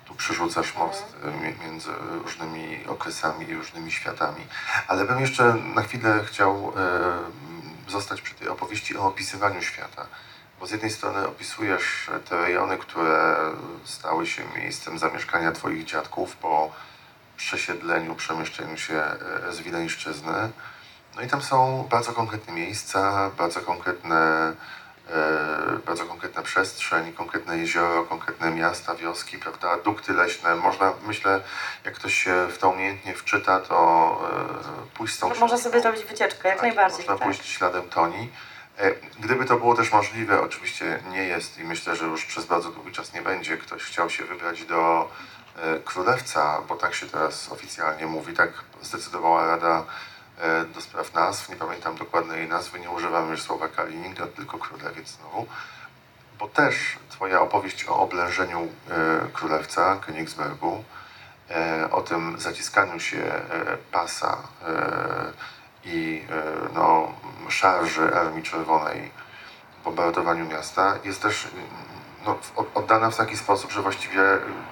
[0.06, 1.90] Tu przerzucasz most e, mi- między
[2.24, 4.48] różnymi okresami i różnymi światami.
[4.88, 6.74] Ale bym jeszcze na chwilę chciał
[7.88, 10.06] zostać przy tej opowieści o opisywaniu świata.
[10.60, 13.36] Bo z jednej strony opisujesz te rejony, które
[13.84, 16.72] stały się miejscem zamieszkania Twoich dziadków po
[17.38, 19.18] przesiedleniu, przemieszczeniu się e,
[19.54, 20.50] z Wileńszczyzny.
[21.16, 24.54] No i tam są bardzo konkretne miejsca, bardzo konkretne,
[25.10, 30.56] e, bardzo konkretna przestrzeń, konkretne jezioro, konkretne miasta, wioski, prawda, dukty leśne.
[30.56, 31.42] Można, myślę,
[31.86, 33.78] jak ktoś się w to umiejętnie wczyta, to
[34.94, 35.64] e, pójść z tą Można książką.
[35.64, 36.98] sobie zrobić wycieczkę, jak Tak, najbardziej.
[37.00, 37.24] Można tak.
[37.24, 38.30] pójść śladem Toni.
[38.80, 42.72] E, Gdyby to było też możliwe, oczywiście nie jest i myślę, że już przez bardzo
[42.72, 45.10] długi czas nie będzie, ktoś chciał się wybrać do
[45.56, 48.50] e, Królewca, bo tak się teraz oficjalnie mówi, tak
[48.82, 49.84] zdecydowała Rada
[50.38, 55.08] e, do spraw nazw, nie pamiętam dokładnej nazwy, nie używam już słowa Kaliningrad, tylko Królewiec
[55.08, 55.48] znowu,
[56.40, 56.76] bo też
[57.10, 58.68] twoja opowieść o oblężeniu
[59.34, 60.84] Królewca, Königsbergu,
[61.92, 63.32] o tym zaciskaniu się
[63.92, 64.38] pasa
[65.86, 66.24] i
[66.74, 67.14] no,
[67.50, 69.12] szarży Armii Czerwonej,
[69.86, 71.48] bombardowaniu miasta, jest też
[72.26, 72.38] no,
[72.76, 74.22] oddana w taki sposób, że właściwie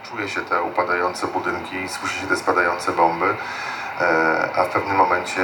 [0.03, 3.35] czuje się te upadające budynki, słyszy się te spadające bomby,
[4.01, 5.41] e, a w pewnym momencie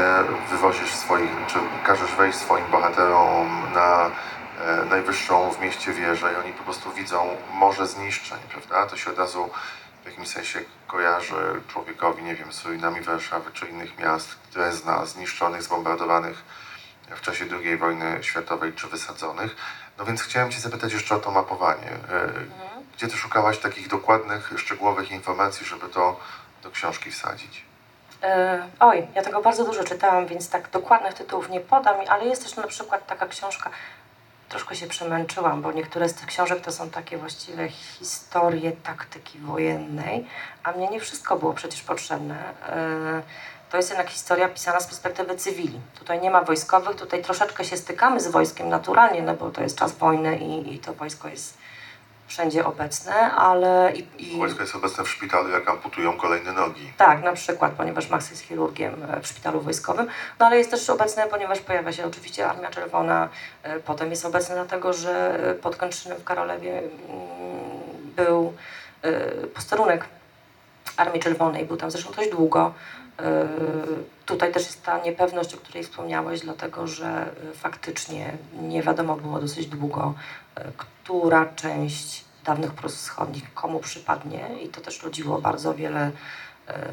[0.50, 4.12] wywozisz swoich, czy każesz wejść swoim bohaterom na
[4.62, 8.86] e, najwyższą w mieście wieżę i oni po prostu widzą morze zniszczeń, prawda?
[8.86, 9.50] To się od razu
[10.04, 15.64] w jakimś sensie kojarzy człowiekowi, nie wiem, z ruinami Warszawy czy innych miast, Drezna, zniszczonych,
[15.64, 16.44] zbombardowanych
[17.10, 19.56] w czasie II wojny światowej czy wysadzonych.
[19.98, 21.90] No więc chciałem Cię zapytać jeszcze o to mapowanie.
[22.10, 22.84] E, Mhm.
[22.98, 26.20] Gdzie Ty szukałaś takich dokładnych, szczegółowych informacji, żeby to
[26.64, 27.66] do książki wsadzić?
[28.24, 32.44] E, Oj, ja tego bardzo dużo czytałam, więc tak dokładnych tytułów nie podam, ale jest
[32.44, 33.70] też na przykład taka książka,
[34.50, 40.28] troszkę się przemęczyłam, bo niektóre z tych książek to są takie właściwe historie taktyki wojennej,
[40.64, 42.36] a mnie nie wszystko było przecież potrzebne.
[42.70, 43.22] E,
[43.74, 45.80] To jest jednak historia pisana z perspektywy cywili.
[46.00, 49.78] Tutaj nie ma wojskowych, tutaj troszeczkę się stykamy z wojskiem naturalnie, no bo to jest
[49.78, 51.58] czas wojny i, i to wojsko jest
[52.28, 54.38] wszędzie obecne, ale i, i...
[54.38, 56.94] Wojsko jest obecne w szpitalu, jak amputują kolejne nogi.
[56.98, 60.08] Tak, na przykład, ponieważ Max jest chirurgiem e, w szpitalu wojskowym,
[60.40, 63.30] no ale jest też obecny, ponieważ pojawia się oczywiście Armia Czerwona,
[63.64, 66.90] e, potem jest obecny dlatego, że e, pod Kętrzynem w Karolewie mm,
[68.16, 68.54] był
[69.54, 70.06] posterunek
[70.98, 72.74] Armii Czerwonej, był tam zresztą dość długo.
[73.20, 73.48] E,
[74.26, 79.40] Tutaj też jest ta niepewność, o której wspomniałeś, dlatego że e, faktycznie nie wiadomo było
[79.40, 80.14] dosyć długo,
[80.56, 86.12] e, która część dawnych Prus Wschodnich komu przypadnie i to też rodziło bardzo wiele
[86.68, 86.90] e,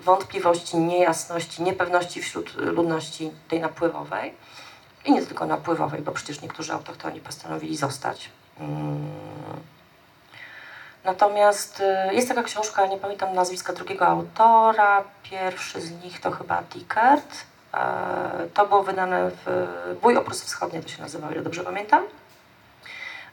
[0.00, 4.34] wątpliwości, niejasności, niepewności wśród ludności tej napływowej
[5.04, 8.30] i nie tylko napływowej, bo przecież niektórzy autochtoni postanowili zostać.
[11.06, 11.80] Natomiast
[12.10, 17.44] y, jest taka książka, nie pamiętam nazwiska drugiego autora, pierwszy z nich to chyba Dickert.
[17.74, 22.02] E, To było wydane w Bój o Prusy Wschodnie, to się nazywa, ile dobrze pamiętam.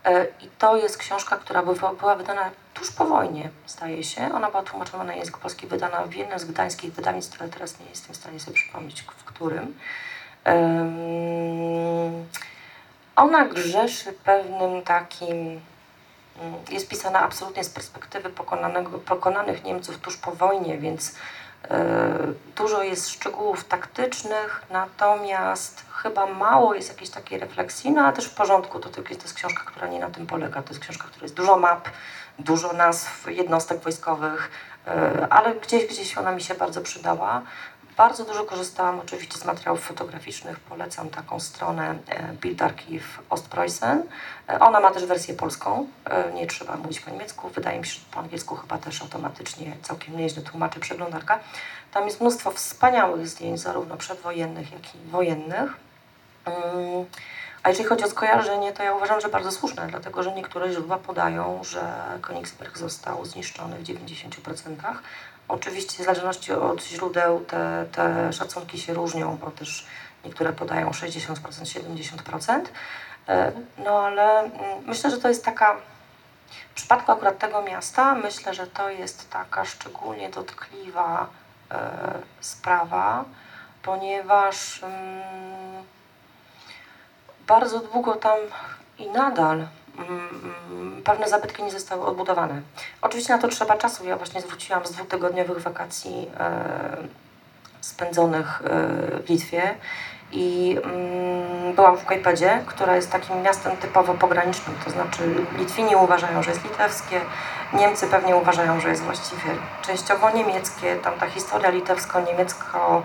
[0.05, 1.63] E, I to jest książka, która
[1.99, 4.29] była wydana tuż po wojnie, zdaje się.
[4.33, 7.85] Ona była tłumaczona na język polski, wydana w jednym z gdańskich wydawnictw, ale teraz nie
[7.85, 9.75] jestem w stanie sobie przypomnieć, w którym.
[13.15, 15.61] Ona grzeszy pewnym takim.
[16.41, 18.29] Mm, Jest pisana absolutnie z perspektywy
[19.05, 21.15] pokonanych Niemców tuż po wojnie, więc
[21.69, 22.15] e,
[22.55, 28.35] dużo jest szczegółów taktycznych, natomiast chyba mało jest jakiejś takiej refleksji, no ale też w
[28.35, 30.61] porządku, to, to jest książka, która nie na tym polega.
[30.61, 31.89] To jest książka, która jest dużo map,
[32.39, 34.51] dużo nazw jednostek wojskowych,
[34.87, 37.41] e, ale gdzieś, gdzieś ona mi się bardzo przydała.
[37.97, 40.59] Bardzo dużo korzystałam oczywiście z materiałów fotograficznych.
[40.59, 44.01] Polecam taką stronę e, Bildarchiv Ostpreußen.
[44.49, 45.87] E, Ona ma też wersję polską.
[46.05, 47.49] E, Nie trzeba mówić po niemiecku.
[47.49, 51.39] Wydaje mi się, że po angielsku chyba też automatycznie całkiem nieźle tłumaczy przeglądarka.
[51.91, 55.73] Tam jest mnóstwo wspaniałych zdjęć, zarówno przedwojennych, jak i wojennych.
[56.45, 57.05] Mm,
[57.63, 60.97] A jeżeli chodzi o skojarzenie, to ja uważam, że bardzo słuszne, dlatego że niektóre źródła
[60.97, 64.75] podają, że Königsberg został zniszczony w 90%.
[65.47, 69.85] Oczywiście w zależności od źródeł te, te szacunki się różnią, bo też
[70.25, 72.61] niektóre podają 60%, 70%.
[73.27, 74.53] E, No ale mm,
[74.85, 75.75] myślę, że to jest taka,
[76.71, 81.27] w przypadku akurat tego miasta, myślę, że to jest taka szczególnie dotkliwa
[81.71, 83.25] e, sprawa,
[83.83, 85.83] ponieważ mm,
[87.47, 88.37] bardzo długo tam
[88.97, 89.67] i nadal
[91.03, 92.61] pewne zabytki nie zostały odbudowane.
[93.01, 94.05] Oczywiście na to trzeba czasu.
[94.05, 96.97] Ja właśnie zwróciłam z dwutygodniowych wakacji e,
[97.81, 98.69] spędzonych e,
[99.23, 99.75] w Litwie
[100.31, 106.43] i mm, byłam w Kajpedzie, która jest takim miastem typowo pogranicznym, to znaczy Litwini uważają,
[106.43, 107.21] że jest litewskie,
[107.73, 113.03] Niemcy pewnie uważają, że jest właściwie częściowo niemieckie, tam ta historia litewsko-niemiecko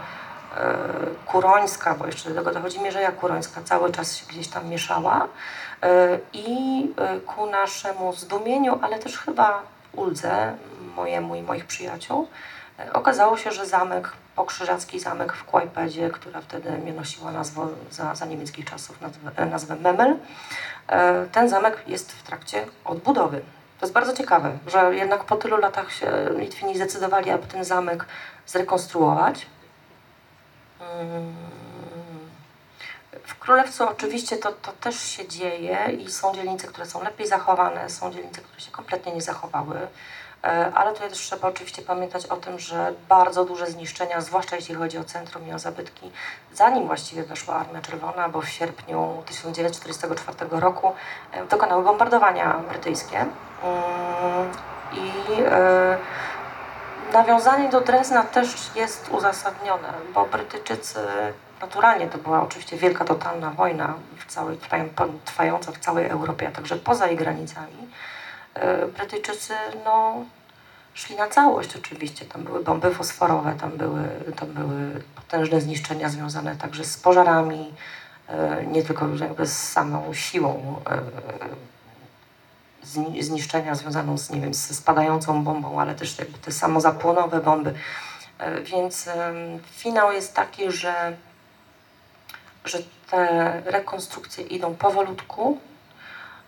[0.56, 0.76] e,
[1.26, 5.28] kurońska, bo jeszcze do tego dochodzi Mierzeja Kurońska, cały czas się gdzieś tam mieszała
[6.32, 9.62] i e, ku naszemu zdumieniu, ale też chyba
[9.92, 10.56] uldze
[10.96, 12.28] mojemu i moich przyjaciół,
[12.78, 18.14] e, okazało się, że zamek, pokrzyżacki zamek w Kłajpedzie, która wtedy mnie nosiła nazwę, za,
[18.14, 20.16] za niemieckich czasów nazwę, nazwę Memel,
[20.88, 23.40] e, ten zamek jest w trakcie odbudowy.
[23.80, 28.04] To jest bardzo ciekawe, że jednak po tylu latach się Litwini zdecydowali, aby ten zamek
[28.46, 29.46] zrekonstruować.
[30.80, 31.67] Mm.
[33.28, 37.90] W Królewcu oczywiście to, to też się dzieje i są dzielnice, które są lepiej zachowane,
[37.90, 39.76] są dzielnice, które się kompletnie nie zachowały.
[40.44, 44.74] E, Ale tutaj też trzeba oczywiście pamiętać o tym, że bardzo duże zniszczenia, zwłaszcza jeśli
[44.74, 46.10] chodzi o centrum i o zabytki,
[46.52, 50.92] zanim właściwie weszła Armia Czerwona, bo w sierpniu 1944 roku
[51.32, 53.18] e, dokonały bombardowania brytyjskie.
[53.18, 53.30] Mm,
[54.92, 55.12] I
[55.42, 55.98] e,
[57.12, 61.00] nawiązanie do Drezna też jest uzasadnione, bo Brytyjczycy,
[61.60, 64.88] naturalnie to była oczywiście wielka, totalna wojna w całej, trwają-
[65.24, 67.88] trwająca w całej Europie, a także poza jej granicami.
[68.54, 69.54] E, Brytyjczycy
[69.84, 70.24] no,
[70.94, 72.24] szli na całość oczywiście.
[72.26, 77.74] Tam były bomby fosforowe, tam były, tam były potężne zniszczenia związane także z pożarami,
[78.28, 80.98] e, nie tylko jakby z samą siłą e,
[82.86, 87.74] zni- zniszczenia związaną z, nie wiem, z spadającą bombą, ale też jakby te samozapłonowe bomby.
[88.64, 89.08] Więc
[89.70, 91.16] finał jest taki, że,
[92.68, 92.78] że
[93.10, 95.58] te rekonstrukcje idą powolutku.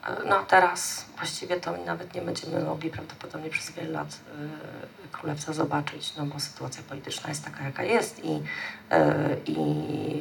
[0.07, 5.09] E, No a teraz właściwie to nawet nie będziemy mogli prawdopodobnie przez wiele lat e,
[5.13, 8.43] Królewca zobaczyć, no bo sytuacja polityczna jest taka, jaka jest i,
[8.91, 9.57] e, i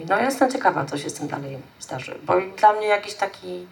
[0.09, 3.67] no ja jestem ciekawa, co się z tym dalej zdarzy, bo dla mnie jakiś taki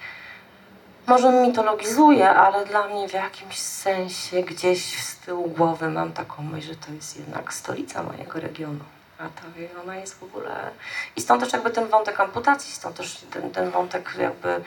[1.08, 6.68] może mitologizuję, ale dla mnie w jakimś sensie gdzieś z tyłu głowy mam taką myśl,
[6.68, 8.84] że to jest jednak stolica mojego regionu.
[9.20, 10.72] A to ona jest w ogóle...
[11.16, 14.62] I stąd też jakby ten wątek amputacji, stąd też ten, ten wątek jakby...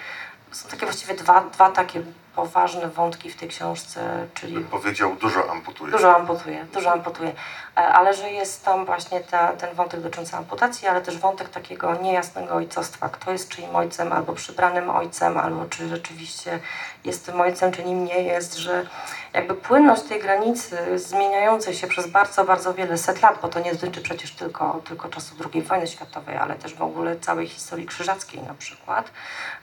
[0.52, 2.02] Są takie właściwie dwa, dwa takie
[2.34, 5.92] poważne wątki w tej książce, czyli Bym powiedział, dużo amputuje.
[5.92, 7.32] Dużo amputuje, dużo amputuje.
[7.76, 11.94] E, Ale że jest tam właśnie ta, ten wątek dotyczący amputacji, ale też wątek takiego
[11.94, 13.08] niejasnego ojcostwa.
[13.08, 16.60] Kto jest czyim ojcem, albo przybranym ojcem, albo czy rzeczywiście
[17.04, 18.86] jest tym ojcem, czy nim nie jest, że
[19.32, 23.72] jakby płynność tej granicy zmieniającej się przez bardzo, bardzo wiele set lat, bo to nie
[23.72, 28.42] dotyczy przecież tylko, tylko czasu II wojny światowej, ale też w ogóle całej historii krzyżackiej
[28.42, 29.10] na przykład,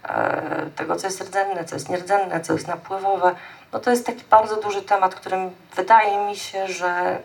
[0.04, 3.36] e, tego co jest rdzenne, co jest nierdzenne, co jest napływowe,
[3.74, 7.18] no to jest taki bardzo duży temat, którym wydaje mi się, że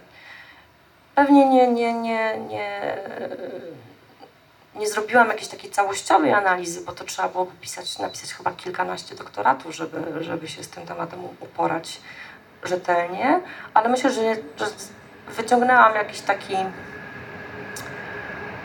[1.14, 2.96] pewnie nie, nie, nie, nie,
[4.74, 9.74] nie zrobiłam jakiejś takiej całościowej analizy, bo to trzeba byłoby pisać, napisać chyba kilkanaście doktoratów,
[9.74, 12.00] żeby, żeby się z tym tematem uporać
[12.64, 13.40] rzetelnie,
[13.74, 14.20] ale myślę, że,
[14.56, 14.66] że
[15.28, 16.54] wyciągnęłam jakiś taki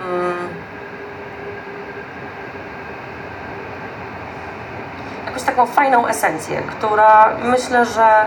[0.02, 0.48] mm,
[5.26, 8.26] jakąś taką fajną esencję, która myślę, że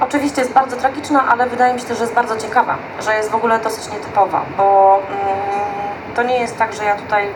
[0.00, 3.34] oczywiście jest bardzo tragiczna, ale wydaje mi się że jest bardzo ciekawa, że jest w
[3.34, 7.28] ogóle dosyć nietypowa, bo mm, to nie jest tak, że ja tutaj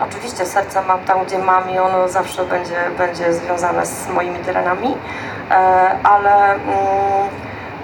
[0.00, 4.96] oczywiście serce mam tam, gdzie mam i ono zawsze będzie, będzie związane z moimi terenami,
[6.02, 7.28] ale mm,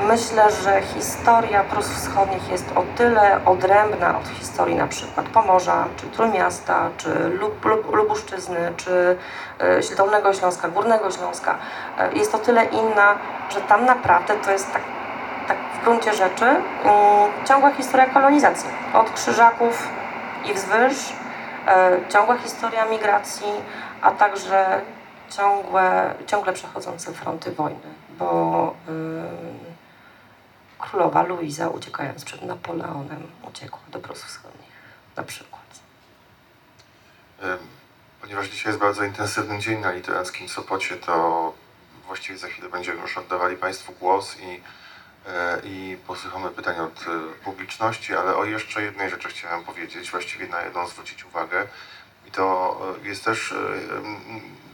[0.09, 6.07] myślę, że historia Prus Wschodnich jest o tyle odrębna od historii na przykład Pomorza, czy
[6.07, 9.17] Trójmiasta, czy Lub, Lub, Lubuszczyzny, czy
[9.59, 11.55] e, Dolnego Śląska, Górnego Śląska.
[11.99, 13.15] E, Jest o tyle inna,
[13.51, 14.83] że tam naprawdę to jest tak,
[15.49, 16.63] tak w gruncie rzeczy mm,
[17.45, 18.71] ciągła historia kolonizacji.
[18.95, 19.89] Od Krzyżaków
[20.45, 21.13] i wzwyż,
[21.67, 23.53] e, ciągła historia migracji,
[24.03, 24.81] a także
[25.31, 29.59] ciągłe, ciągle przechodzące fronty wojny, bo ym,
[30.79, 34.71] królowa Luiza uciekając przed Napoleonem uciekła do Prus Wschodnich
[35.17, 35.61] na przykład.
[38.21, 41.53] Ponieważ dzisiaj jest bardzo intensywny dzień na literackim Sopocie, to
[42.07, 44.61] właściwie za chwilę będziemy już oddawali Państwu głos i,
[45.27, 50.47] e, i posłuchamy pytań od e, publiczności, ale o jeszcze jednej rzeczy chciałem powiedzieć, właściwie
[50.47, 51.67] na jedną zwrócić uwagę.
[52.29, 53.55] I to e, jest też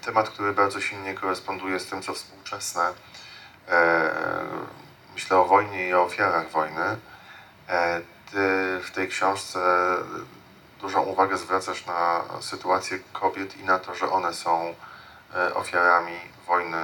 [0.06, 2.92] temat, który bardzo silnie koresponduje z tym, co współczesne.
[3.68, 4.10] E,
[5.14, 6.96] Myślę o wojnie i o ofiarach wojny.
[7.68, 8.00] E,
[8.30, 8.38] Ty
[8.82, 9.60] w tej książce
[10.80, 14.74] dużą uwagę zwracasz na sytuację kobiet i na to, że one są
[15.34, 16.82] e, ofiarami wojny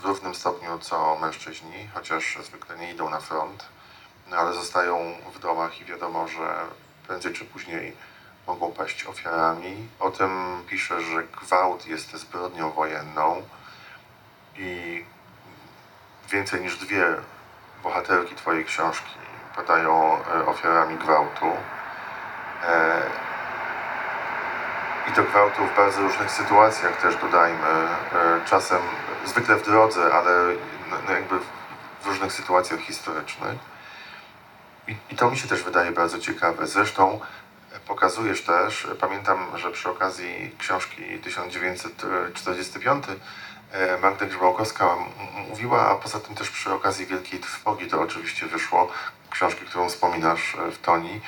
[0.00, 3.64] w równym stopniu co mężczyźni, chociaż zwykle nie idą na front,
[4.30, 6.54] no ale zostają w domach i wiadomo, że
[7.06, 7.96] prędzej czy później
[8.46, 9.88] mogą paść ofiarami.
[10.00, 13.42] O tym pisze, że gwałt jest zbrodnią wojenną
[14.56, 15.04] i
[16.30, 17.04] więcej niż dwie
[17.82, 19.10] bohaterki Twojej książki
[19.56, 21.46] padają e, ofiarami gwałtu.
[22.68, 23.02] E,
[25.08, 27.66] I to gwałtu w bardzo różnych sytuacjach też dodajmy.
[27.66, 28.80] E, Czasem,
[29.24, 30.32] zwykle w drodze, ale
[31.14, 33.58] jakby w- różnych sytuacjach historycznych.
[34.88, 36.66] I, I to mi się też wydaje bardzo ciekawe.
[36.66, 37.20] Zresztą
[37.86, 43.04] pokazujesz też, pamiętam, że przy okazji książki 1945
[43.72, 44.96] e, Magda Grzybałkowska
[45.48, 48.92] mówiła, a poza tym też przy okazji Wielkiej Trwogi to oczywiście wyszło,
[49.30, 51.20] książki, którą wspominasz e, w Toni,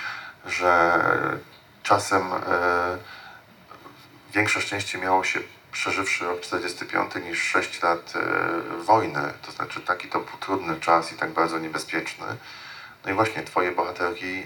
[0.47, 1.01] że
[1.83, 2.39] czasem e,
[4.33, 5.41] większe szczęście miało się
[5.73, 8.13] przeżywszy rok 45 niż 6 lat
[8.85, 9.21] wojny.
[9.43, 12.27] To znaczy taki to był trudny czas i tak bardzo niebezpieczny.
[13.05, 14.43] No i właśnie twoje bohaterki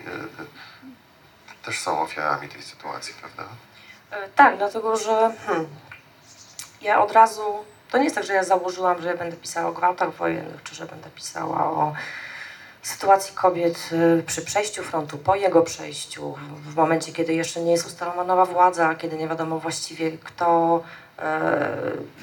[1.69, 3.43] też są ofiarami tej sytuacji, prawda?
[4.11, 5.67] E, Tak, dlatego że hmm,
[6.83, 7.43] ja od razu.
[7.91, 10.87] To nie jest tak, że ja założyłam, że będę pisała o gwałtach wojennych, czy że
[10.87, 11.93] będę pisała o
[12.83, 17.87] sytuacji kobiet y, przy przejściu frontu, po jego przejściu, w- momencie, kiedy jeszcze nie jest
[17.87, 20.81] ustalona nowa władza, kiedy nie wiadomo właściwie, kto
[21.19, 21.71] e,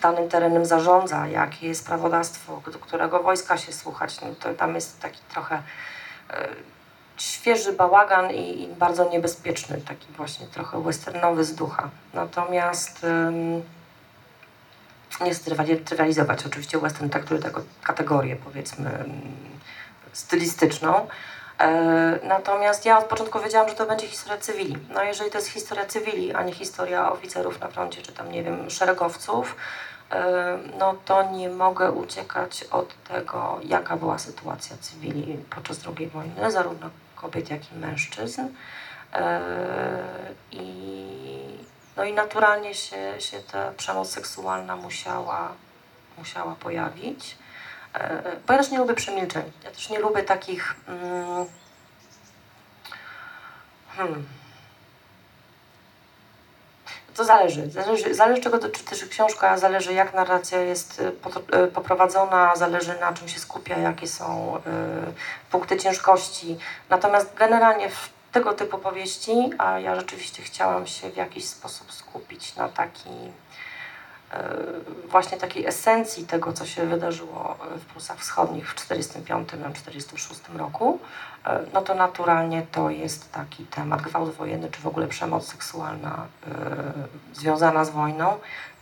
[0.02, 4.22] danym terenem zarządza, jakie jest prawodawstwo, do którego wojska się słuchać.
[4.22, 5.62] No to tam jest taki trochę
[6.30, 6.48] e,
[7.18, 11.90] świeży bałagan i, i bardzo niebezpieczny, taki właśnie trochę westernowy z ducha.
[12.14, 13.64] Natomiast ym,
[15.22, 16.46] nie chcę trywali- trywializować.
[16.46, 19.06] Oczywiście western traktuje taką kategorię, powiedzmy,
[20.14, 21.08] stylistyczną.
[21.60, 24.78] E, Natomiast ja od początku wiedziałam, że to będzie historia cywili.
[24.94, 28.44] No jeżeli to jest historia cywili, a nie historia oficerów na froncie, czy tam, nie
[28.44, 29.56] wiem, szeregowców,
[30.12, 36.52] e, no to nie mogę uciekać od tego, jaka była sytuacja cywili podczas II wojny,
[36.52, 38.42] zarówno kobiet, jak i mężczyzn.
[39.14, 39.42] E,
[40.52, 41.58] I,
[41.98, 45.52] no i naturalnie się, się ta przemoc seksualna musiała,
[46.18, 47.38] musiała pojawić.
[47.94, 49.52] E, Bo ja też nie lubię przemilczeń.
[49.64, 50.76] Ja też nie lubię takich.
[50.88, 51.46] Mm,
[53.98, 54.26] hmm.
[57.16, 57.70] To zależy.
[57.70, 61.12] Zależy, zależy czego dotyczy książka, zależy jak narracja jest y,
[61.64, 66.58] y, poprowadzona, zależy na czym się skupia, jakie są y, punkty ciężkości.
[66.90, 72.56] Natomiast generalnie w tego typu powieści, a ja rzeczywiście chciałam się w jakiś sposób skupić
[72.56, 73.32] na taki e,
[75.10, 81.00] właśnie takiej esencji tego, co się wydarzyło w Prusach Wschodnich w 1945-1946 roku,
[81.46, 86.26] e, no to naturalnie to jest taki temat gwałt wojenny, czy w ogóle przemoc seksualna
[86.48, 86.50] e,
[87.34, 88.38] związana z wojną.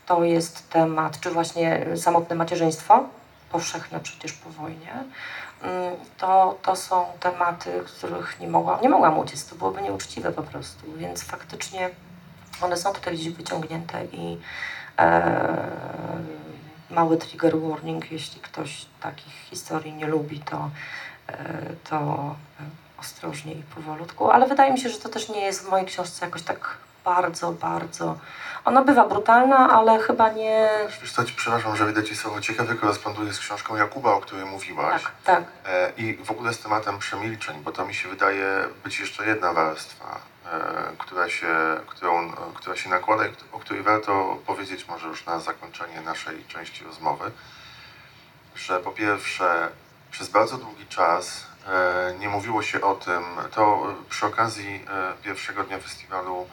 [0.06, 3.04] To jest temat, czy właśnie samotne macierzyństwo,
[3.52, 5.04] powszechne przecież po wojnie.
[5.62, 10.44] Mm, To, to są tematy, których nie mogłam, nie mogłam uciec, to byłoby nieuczciwe po
[10.44, 11.90] prostu, więc faktycznie
[12.62, 14.40] one są tutaj gdzieś wyciągnięte i e,
[16.90, 20.70] mały trigger warning, jeśli ktoś takich historii nie lubi, to,
[21.28, 21.36] e,
[21.90, 21.98] to
[22.60, 25.88] e, ostrożnie i powolutku, ale wydaje mi się, że to też nie jest w mojej
[25.88, 28.18] książce jakoś tak bardzo, bardzo...
[28.66, 30.70] Ona bywa brutalna, ale chyba nie...
[31.02, 34.46] Wiesz co, ci przepraszam, że wyjdę ci słowo ciekawie koresponduje z książką Jakuba, o której
[34.46, 35.04] mówiłaś.
[35.04, 35.44] Tak, tak.
[35.66, 39.54] E, I w ogóle z tematem przemilczeń, bo to mi się wydaje być jeszcze jedna
[39.54, 40.33] warstwa, e,
[40.98, 41.56] która, się,
[41.88, 46.46] którą, e, która się nakłada i o której warto powiedzieć może już na zakończenie naszej
[46.46, 47.32] części rozmowy,
[48.56, 49.70] że po pierwsze
[50.12, 55.14] przez bardzo długi czas e, nie mówiło się o tym, to e, przy okazji e,
[55.24, 56.48] pierwszego dnia festiwalu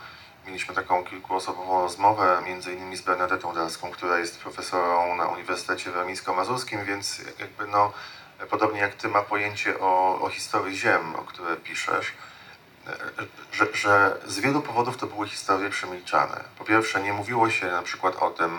[0.47, 6.85] mieliśmy taką kilkuosobową rozmowę, między innymi z Bernadetą Dalską, która jest profesorą na Uniwersytecie Warmińsko-Mazurskim,
[6.85, 7.93] więc jakby no,
[8.51, 12.30] podobnie jak ty ma pojęcie o, o historii ziem, o które piszesz, e,
[13.53, 16.41] że, że z wielu powodów to były historie przemilczane.
[16.59, 18.59] Po pierwsze, nie mówiło się na przykład o tym,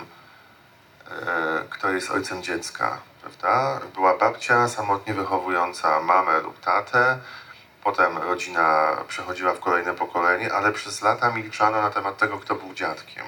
[1.12, 3.80] e, kto jest ojcem dziecka, prawda?
[3.94, 7.20] Była babcia samotnie wychowująca mamę lub tatę,
[7.84, 12.74] potem rodzina przechodziła w kolejne pokolenie, ale przez lata milczano na temat tego, kto był
[12.74, 13.26] dziadkiem.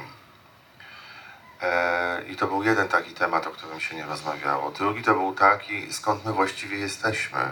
[1.62, 4.72] E, I to był jeden taki temat, o którym się nie rozmawiało.
[4.72, 7.52] Drugi to był taki, skąd my właściwie jesteśmy,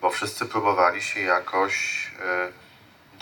[0.00, 2.61] bo wszyscy próbowali się jakoś e,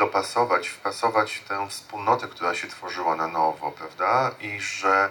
[0.00, 4.30] dopasować, wpasować w tę wspólnotę, która się tworzyła na nowo, prawda?
[4.40, 5.10] I że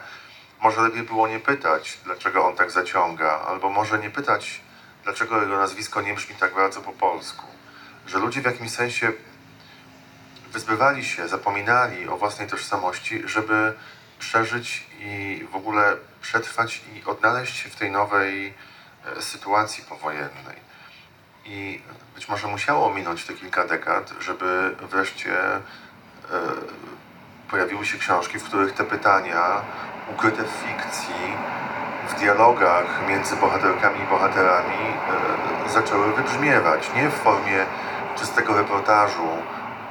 [0.62, 4.62] może lepiej było nie pytać, dlaczego on tak zaciąga, albo może nie pytać,
[5.04, 7.46] dlaczego jego nazwisko nie brzmi tak bardzo po polsku.
[8.08, 9.12] Że ludzie w jakimś sensie
[10.52, 13.74] wyzbywali się, zapominali o własnej tożsamości, żeby
[14.20, 18.54] przeżyć i w ogóle przetrwać i odnaleźć się w tej nowej
[19.18, 20.69] e, sytuacji powojennej.
[21.50, 21.82] I
[22.16, 25.62] być może musiało minąć te kilka dekad, żeby wreszcie e,
[27.52, 29.62] pojawiły się książki, w których te pytania
[30.14, 31.38] ukryte w fikcji,
[32.08, 34.86] w dialogach między bohaterkami i bohaterami
[35.66, 36.90] e, zaczęły wybrzmiewać.
[36.96, 37.66] Nie w formie
[38.18, 39.30] czystego reportażu,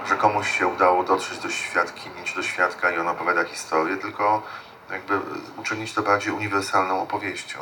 [0.09, 4.42] że komuś się udało dotrzeć do świadkini czy do świadka i on opowiada historię, tylko
[4.90, 5.20] jakby
[5.56, 7.59] uczynić to bardziej uniwersalną opowieścią.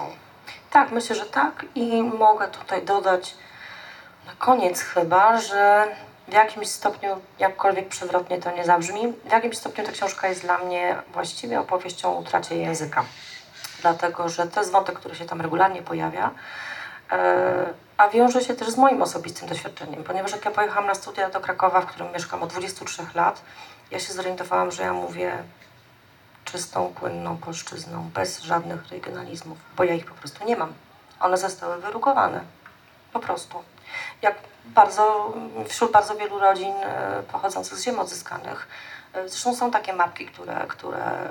[0.71, 3.35] Tak, myślę, że tak i mogę tutaj dodać
[4.27, 5.87] na koniec chyba, że
[6.29, 10.59] w jakimś stopniu, jakkolwiek przewrotnie to nie zabrzmi, w jakimś stopniu ta książka jest dla
[10.59, 13.05] mnie właściwie opowieścią o utracie języka.
[13.81, 16.31] Dlatego, że to jest wątek, który się tam regularnie pojawia,
[17.13, 17.67] e,
[17.97, 21.41] a wiąże się też z moim osobistym doświadczeniem, ponieważ jak ja pojechałam na studia do
[21.41, 23.43] Krakowa, w którym mieszkam od 23 lat,
[23.91, 25.33] ja się zorientowałam, że ja mówię
[26.45, 30.73] czystą, płynną polszczyzną, bez żadnych regionalizmów, bo ja ich po prostu nie mam.
[31.21, 32.41] One zostały wyrugowane.
[33.13, 33.63] Po prostu.
[34.23, 34.35] Jak
[34.65, 35.35] bardzo,
[35.69, 38.69] wśród bardzo wielu rodzin e, pochodzących z ziem odzyskanych,
[39.15, 41.31] e, zresztą są takie mapki, które, które e,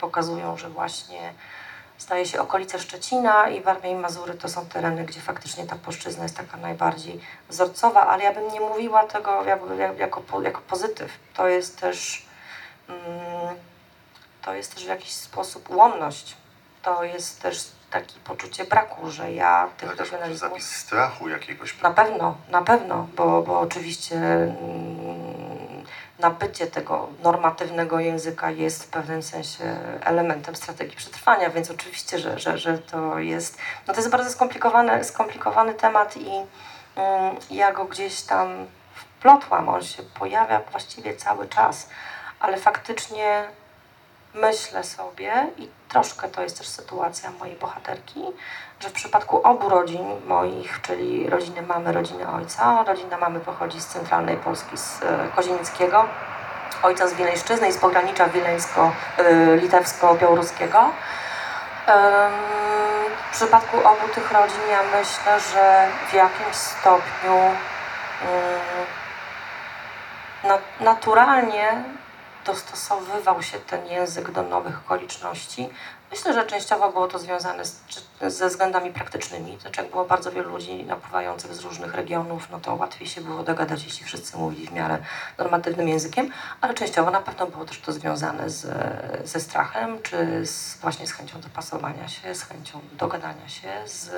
[0.00, 1.34] pokazują, że właśnie
[1.98, 6.22] staje się okolice Szczecina i Warmia i Mazury to są tereny, gdzie faktycznie ta polszczyzna
[6.22, 9.74] jest taka najbardziej wzorcowa, ale ja bym nie mówiła tego jako,
[10.42, 11.12] jako pozytyw.
[11.34, 12.26] To jest też
[12.88, 13.56] mm,
[14.42, 16.36] to jest też w jakiś sposób łomność.
[16.82, 20.50] To jest też takie poczucie braku, że ja tych może regionalizmów...
[20.50, 21.82] zapis strachu jakiegoś.
[21.82, 25.84] Na pewno, na pewno, bo, bo oczywiście mm,
[26.18, 32.58] nabycie tego normatywnego języka jest w pewnym sensie elementem strategii przetrwania, więc oczywiście, że, że,
[32.58, 36.30] że to jest, no to jest bardzo skomplikowany, skomplikowany temat i
[36.96, 41.88] mm, ja go gdzieś tam wplotłam, on się pojawia właściwie cały czas,
[42.40, 43.44] ale faktycznie
[44.34, 48.24] myślę sobie i troszkę to jest też sytuacja mojej bohaterki,
[48.80, 53.86] że w przypadku obu rodzin moich, czyli rodziny mamy, rodziny ojca, rodzina mamy pochodzi z
[53.86, 56.04] centralnej Polski, z e, Kozienickiego,
[56.82, 60.78] ojca z Wileńszczyzny i z pogranicza wileńsko-litewsko-białoruskiego.
[61.86, 62.32] Em,
[63.30, 67.56] W przypadku obu tych rodzin ja myślę, że w jakimś stopniu mm,
[70.44, 71.82] na, naturalnie
[72.48, 75.68] dostosowywał się ten język do nowych okoliczności.
[76.10, 77.80] Myślę, że częściowo było to związane z,
[78.26, 79.58] ze względami praktycznymi.
[79.60, 83.42] Znaczy, jak było bardzo wielu ludzi napływających z różnych regionów, no to łatwiej się było
[83.42, 84.98] dogadać, jeśli wszyscy mówili w miarę
[85.38, 86.30] normatywnym językiem,
[86.60, 88.66] ale częściowo na pewno było też to związane z,
[89.28, 94.10] ze strachem, czy z, właśnie z chęcią dopasowania się, z chęcią dogadania się, z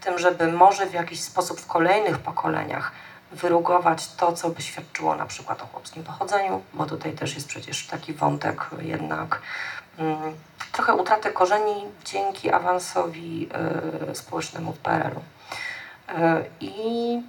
[0.00, 2.92] tym, żeby może w jakiś sposób w kolejnych pokoleniach
[3.36, 7.86] wyrugować to, co by świadczyło na przykład o chłopskim pochodzeniu, bo tutaj też jest przecież
[7.86, 9.42] taki wątek jednak
[9.98, 10.34] mm,
[10.72, 13.48] trochę utraty korzeni dzięki awansowi
[14.10, 15.20] y, społecznemu w PRL-u.
[15.20, 17.22] Y, I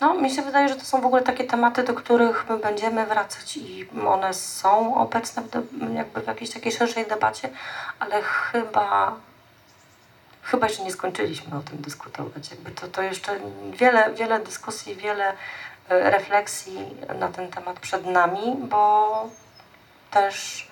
[0.00, 3.06] no, mi się wydaje, że to są w ogóle takie tematy, do których my będziemy
[3.06, 7.48] wracać i one są obecne w, jakby w jakiejś takiej szerszej debacie,
[8.00, 9.16] ale chyba
[10.42, 12.50] chyba jeszcze nie skończyliśmy o tym dyskutować.
[12.50, 13.40] Jakby to, to jeszcze
[13.70, 15.32] wiele, wiele dyskusji, wiele
[15.88, 19.28] e, refleksji na ten temat przed nami, bo
[20.10, 20.68] też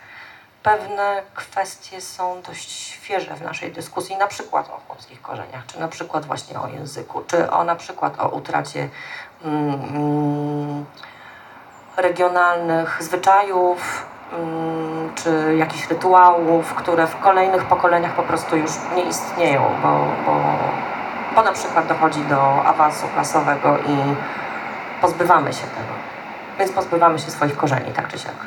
[0.62, 5.88] pewne kwestie są dość świeże w naszej dyskusji, na przykład o chłopskich korzeniach, czy na
[5.88, 8.88] przykład właśnie o języku, czy o na przykład o utracie
[9.44, 10.84] mm, mm,
[11.96, 14.06] regionalnych zwyczajów,
[15.14, 20.40] czy jakichś rytuałów, które w kolejnych pokoleniach po prostu już nie istnieją, bo, bo,
[21.36, 24.14] bo na przykład dochodzi do awansu klasowego i
[25.00, 25.92] pozbywamy się tego.
[26.58, 28.46] Więc pozbywamy się swoich korzeni, tak czy siak.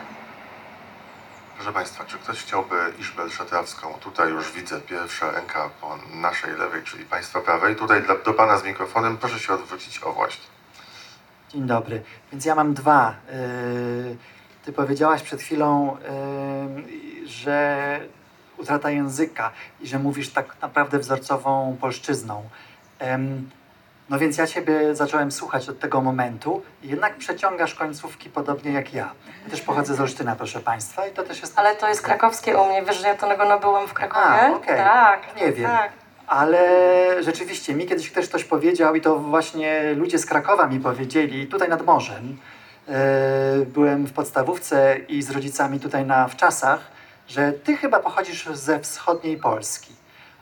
[1.56, 3.94] Proszę Państwa, czy ktoś chciałby Iżbel Szatrawską?
[3.94, 7.76] Tutaj już widzę pierwsza ręka po naszej lewej, czyli Państwa prawej.
[7.76, 10.04] Tutaj dla, do Pana z mikrofonem proszę się odwrócić.
[10.04, 10.46] O właśnie.
[11.50, 12.04] Dzień dobry.
[12.32, 13.14] Więc ja mam dwa.
[13.28, 14.18] Yy,
[14.66, 15.98] Ty powiedziałaś przed chwilą,
[17.22, 18.00] yy, że
[18.58, 19.52] utrata języka
[19.82, 22.44] i że mówisz tak naprawdę wzorcową polszczyzną.
[24.10, 28.94] No więc ja Ciebie zacząłem słuchać od tego momentu i jednak przeciągasz końcówki podobnie jak
[28.94, 29.10] ja.
[29.46, 31.60] Ja też pochodzę z Olsztyna, proszę Państwa, i to też jest...
[31.60, 34.26] Ale to jest krakowskie u mnie, wiesz, że ja to nabyłam w Krakowie?
[34.26, 34.78] A, okej.
[34.78, 35.72] Tak, Nie wiem.
[35.72, 35.92] tak.
[36.28, 36.60] Ale
[37.24, 41.70] rzeczywiście, mi kiedyś też ktoś powiedział, i to właśnie ludzie z Krakowa mi powiedzieli, tutaj
[41.70, 42.38] nad morzem,
[43.66, 46.80] byłem w podstawówce i z rodzicami tutaj na wczasach,
[47.28, 49.94] że ty chyba pochodzisz ze wschodniej Polski.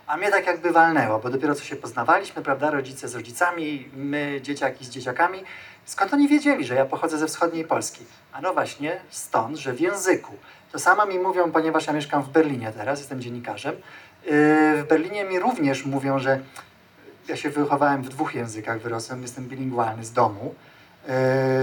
[0.08, 4.40] A mnie tak jakby walnęło, bo dopiero co się poznawaliśmy, prawda, rodzice z rodzicami, my
[4.42, 5.44] dzieciaki z dzieciakami
[5.86, 8.06] Skąd oni wiedzieli, że ja pochodzę ze wschodniej Polski?
[8.34, 10.34] A no właśnie stąd, że w języku.
[10.72, 13.76] To samo mi mówią, ponieważ ja mieszkam w Berlinie teraz, jestem dziennikarzem.
[13.76, 14.32] Yy,
[14.84, 16.40] W Berlinie mi również mówią, że
[17.28, 20.56] ja się wychowałem w dwóch językach, wyrosłem, jestem bilingualny z domu,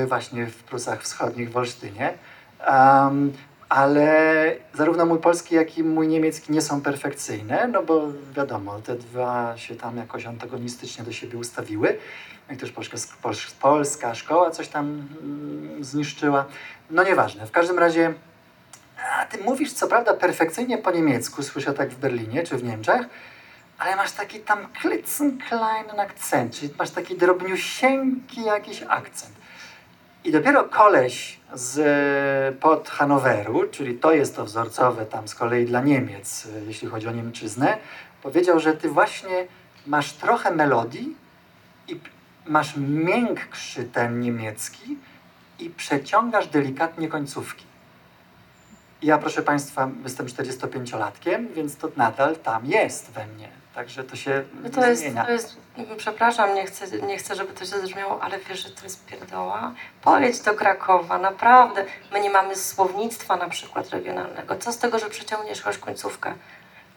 [0.06, 2.14] właśnie w Prusach Wschodnich w Olsztynie.
[2.60, 3.32] Em,
[3.68, 8.02] ale zarówno mój polski, jak i mój niemiecki nie są perfekcyjne, no bo
[8.36, 11.98] wiadomo, te dwa się tam jakoś antagonistycznie do siebie ustawiły.
[12.48, 16.44] No i też polska, pols- polska szkoła coś tam mm, zniszczyła.
[16.90, 17.46] No nieważne.
[17.46, 18.14] W każdym razie,
[19.20, 23.06] a ty mówisz co prawda perfekcyjnie po niemiecku, słyszę tak w Berlinie czy w Niemczech,
[23.78, 29.32] ale masz taki tam klitzenkleinen akcent, czyli masz taki drobniusieńki jakiś akcent.
[30.24, 35.66] I dopiero koleś z e, pod Hanoweru, czyli to jest to wzorcowe tam z kolei
[35.66, 37.78] dla Niemiec, e, jeśli chodzi o Niemczyznę,
[38.22, 39.46] powiedział, że ty właśnie
[39.86, 41.16] masz trochę melodii
[41.88, 42.00] i
[42.46, 44.98] masz miększy ten niemiecki
[45.58, 47.64] i przeciągasz delikatnie końcówki.
[49.02, 53.57] Ja, proszę Państwa, jestem 45-latkiem, więc to nadal tam jest we mnie.
[53.78, 55.24] Także to się No to jest, zmienia.
[55.24, 55.56] to jest,
[55.96, 59.72] przepraszam, nie chcę, nie chcę, żeby to się zabrzmiało, ale wiesz, że to jest pierdoła?
[60.02, 61.84] Pojedź do Krakowa, naprawdę.
[62.12, 64.56] My nie mamy słownictwa na przykład regionalnego.
[64.56, 66.34] Co z tego, że przeciągniesz choć końcówkę?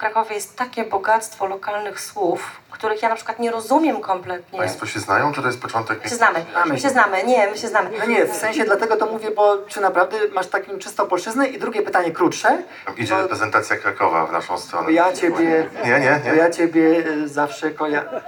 [0.01, 4.59] W Krakowie jest takie bogactwo lokalnych słów, których ja na przykład nie rozumiem kompletnie.
[4.59, 6.03] Państwo się znają, czy to jest początek?
[6.03, 6.89] My się znamy, Znamy my się.
[6.89, 7.89] znamy, nie, my się znamy.
[7.99, 11.47] No nie, w sensie dlatego to mówię, bo czy naprawdę masz taką czystą polszczyznę?
[11.47, 12.63] I drugie pytanie krótsze.
[12.85, 14.91] Tam Idzie reprezentacja Krakowa w naszą stronę.
[14.91, 16.35] Ja ciebie, Nie, nie, nie.
[16.35, 18.21] ja ciebie e, zawsze kojarzę.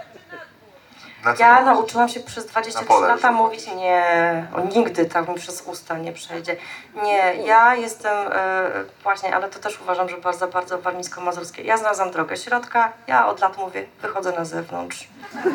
[1.39, 5.61] Ja nauczyłam się przez 23 Na pole lata mówić nie, o, nigdy tak mi przez
[5.61, 6.55] usta nie przejdzie.
[7.03, 8.69] Nie, ja jestem e,
[9.03, 11.63] właśnie, ale to też uważam, że bardzo, bardzo warmińsko-mazurskie.
[11.63, 15.07] Ja znalazłam drogę środka, ja od lat mówię, wychodzę na zewnątrz.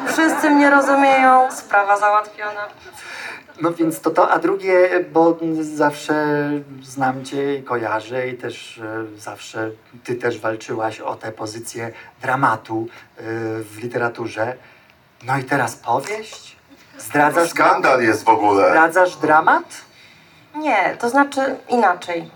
[0.06, 2.68] Wszyscy mnie rozumieją, sprawa załatwiona.
[3.60, 6.50] No więc to to, a drugie, bo zawsze
[6.82, 9.70] znam cię i kojarzę i też e, zawsze
[10.04, 11.92] ty też walczyłaś o tę pozycję
[12.22, 13.22] dramatu e,
[13.62, 14.56] w literaturze.
[15.22, 16.56] No i teraz powieść?
[16.98, 18.68] Zdradzasz, Skandal jest w ogóle.
[18.70, 19.64] zdradzasz dramat?
[20.54, 22.30] Nie, to znaczy inaczej.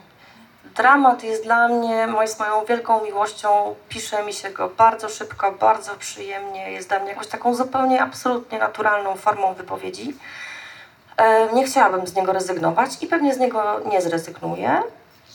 [0.64, 3.74] Dramat jest dla mnie moją, z moją wielką miłością.
[3.88, 6.70] Pisze mi się go bardzo szybko, bardzo przyjemnie.
[6.72, 10.16] Jest dla mnie jakąś taką zupełnie, absolutnie naturalną formą wypowiedzi.
[11.16, 14.82] E, Nie chciałabym z niego rezygnować i pewnie z niego nie zrezygnuję.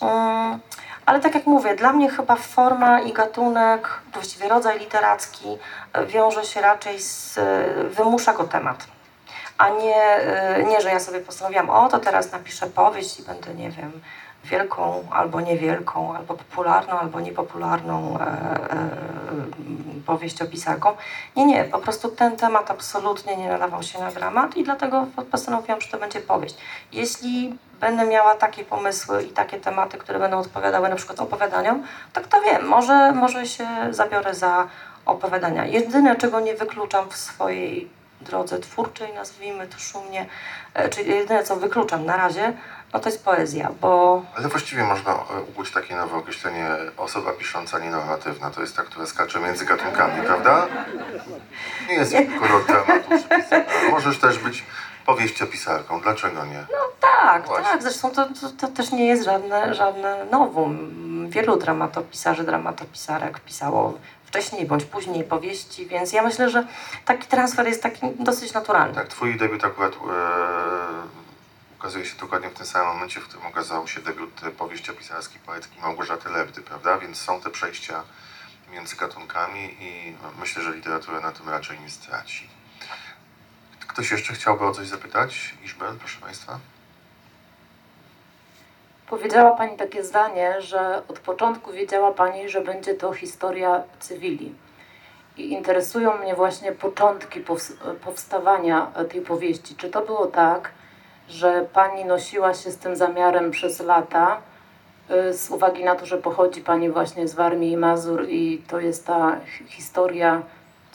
[0.01, 0.59] Mm,
[1.07, 5.57] Ale tak jak mówię, dla mnie chyba forma i gatunek, właściwie rodzaj literacki
[5.93, 8.87] e, wiąże się raczej z, e, wymusza go temat
[9.57, 10.19] a nie,
[10.59, 13.91] y, nie, że ja sobie postanowiłam, o to teraz napiszę powieść i będę, nie wiem,
[14.43, 18.89] wielką albo niewielką, albo popularną, albo niepopularną e, e,
[20.05, 20.89] powieściopisarką.
[21.35, 25.81] Nie, nie, po prostu ten temat absolutnie nie nadawał się na dramat i dlatego postanowiłam,
[25.81, 26.55] że to będzie powieść.
[26.91, 32.21] Jeśli będę miała takie pomysły i takie tematy, które będą odpowiadały na przykład opowiadaniom, to
[32.21, 34.67] kto wie, może, może się zabiorę za
[35.05, 35.65] opowiadania.
[35.65, 37.89] Jedyne, czego nie wykluczam w swojej
[38.21, 40.25] drodze twórczej, nazwijmy to szumnie,
[40.73, 42.53] e, czyli jedyne, co wykluczam na razie,
[42.93, 47.79] no to jest poezja, bo Ale właściwie można e, ukuć takie nowe określenie osoba pisząca
[47.79, 48.51] nienormatywna.
[48.51, 50.67] To jest ta, która skacze między gatunkami, prawda?
[51.89, 53.09] Nie jest tylko rok dramatu.
[53.91, 54.63] Możesz też być
[55.07, 56.01] powieściopisarką.
[56.01, 56.65] Dlaczego nie?
[56.99, 57.65] tak, Właśnie.
[57.65, 60.97] tak, zresztą to, to, to też nie jest żadne, żadne nowum.
[61.29, 66.67] Wielu dramatopisarzy, dramatopisarek pisało wcześniej bądź później powieści, więc ja myślę, że
[67.05, 68.95] taki transfer jest taki dosyć naturalny.
[68.95, 69.97] Tak, twój debiut akurat e,
[71.79, 75.79] ukazuje się dokładnie w tym samym momencie, w którym ukazał się debiut e, powieściopisarski poetki
[75.81, 76.97] Małgorzaty Lewdy, prawda?
[76.97, 78.03] Więc są te przejścia
[78.71, 82.56] między gatunkami i myślę, że literatura na tym raczej nie straci.
[83.97, 85.53] Ktoś jeszcze chciałby o coś zapytać?
[85.65, 86.59] Iżbel, proszę Państwa.
[89.09, 94.55] Powiedziała Pani takie zdanie, że od początku wiedziała Pani, że będzie to historia cywili.
[95.37, 97.73] I interesują mnie właśnie początki pows-
[98.05, 99.75] powstawania tej powieści.
[99.75, 100.71] Czy to było tak,
[101.29, 104.41] że Pani nosiła się z tym zamiarem przez lata,
[105.29, 108.79] y, z uwagi na to, że pochodzi Pani właśnie z Warmii i Mazur i to
[108.79, 110.41] jest ta hi- historia,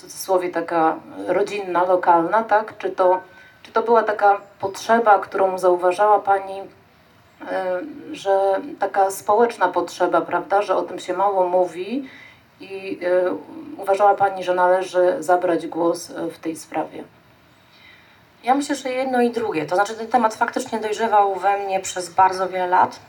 [0.02, 0.96] cudzysłowie taka
[1.26, 2.78] rodzinna, lokalna, tak?
[2.78, 3.20] Czy to,
[3.62, 6.66] czy to była taka potrzeba, którą zauważała Pani y,
[8.12, 12.08] że taka społeczna potrzeba, prawda, że o tym się mało mówi
[12.60, 17.04] i y, uważała Pani, że należy zabrać głos y, w tej sprawie.
[18.44, 19.66] Ja myślę, że jedno i drugie.
[19.66, 23.00] To znaczy, ten temat faktycznie dojrzewał we mnie przez bardzo wiele lat.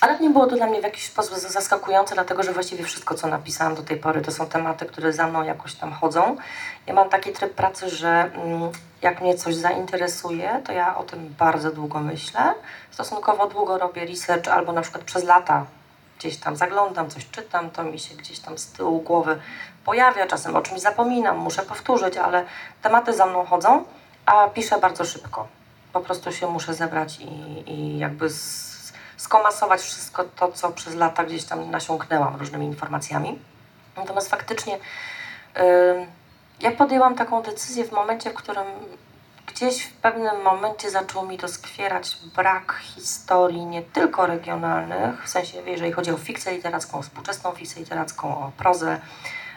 [0.00, 3.26] Ale nie było to dla mnie w jakiś sposób zaskakujące, dlatego że właściwie wszystko, co
[3.26, 6.36] napisałam do tej pory, to są tematy, które za mną jakoś tam chodzą.
[6.86, 8.70] Ja mam taki tryb pracy, że mm,
[9.02, 12.54] jak mnie coś zainteresuje, to ja o tym bardzo długo myślę.
[12.90, 15.66] Stosunkowo długo robię research albo na przykład przez lata
[16.18, 19.40] gdzieś tam zaglądam, coś czytam, to mi się gdzieś tam z tyłu głowy
[19.84, 22.44] pojawia, czasem o czymś zapominam, muszę powtórzyć, ale
[22.82, 23.84] tematy za mną chodzą,
[24.26, 25.48] a piszę bardzo szybko.
[25.92, 28.69] Po prostu się muszę zebrać i, i jakby z,
[29.20, 33.38] skomasować wszystko to, co przez lata gdzieś tam nasiąknęłam różnymi informacjami.
[33.96, 34.78] Natomiast faktycznie
[35.56, 35.62] yy,
[36.60, 38.64] ja podjęłam taką decyzję w momencie, w którym
[39.46, 45.92] gdzieś w pewnym momencie zaczął mi doskwierać brak historii nie tylko regionalnych, w sensie jeżeli
[45.92, 49.00] chodzi o fikcję literacką, współczesną fikcję literacką, o prozę,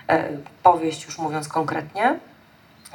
[0.07, 0.29] e,
[0.63, 2.19] powieść już mówiąc konkretnie.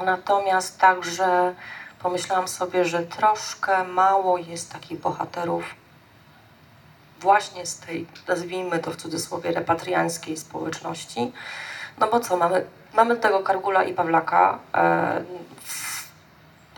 [0.05, 1.55] Natomiast także
[2.03, 5.65] pomyślałam sobie, że troszkę mało jest takich bohaterów
[7.21, 11.33] właśnie z tej, nazwijmy to w cudzysłowie, repatriańskiej społeczności.
[12.01, 12.65] No bo co, mamy,
[12.95, 15.23] mamy tego Kargula i Pawlaka, e,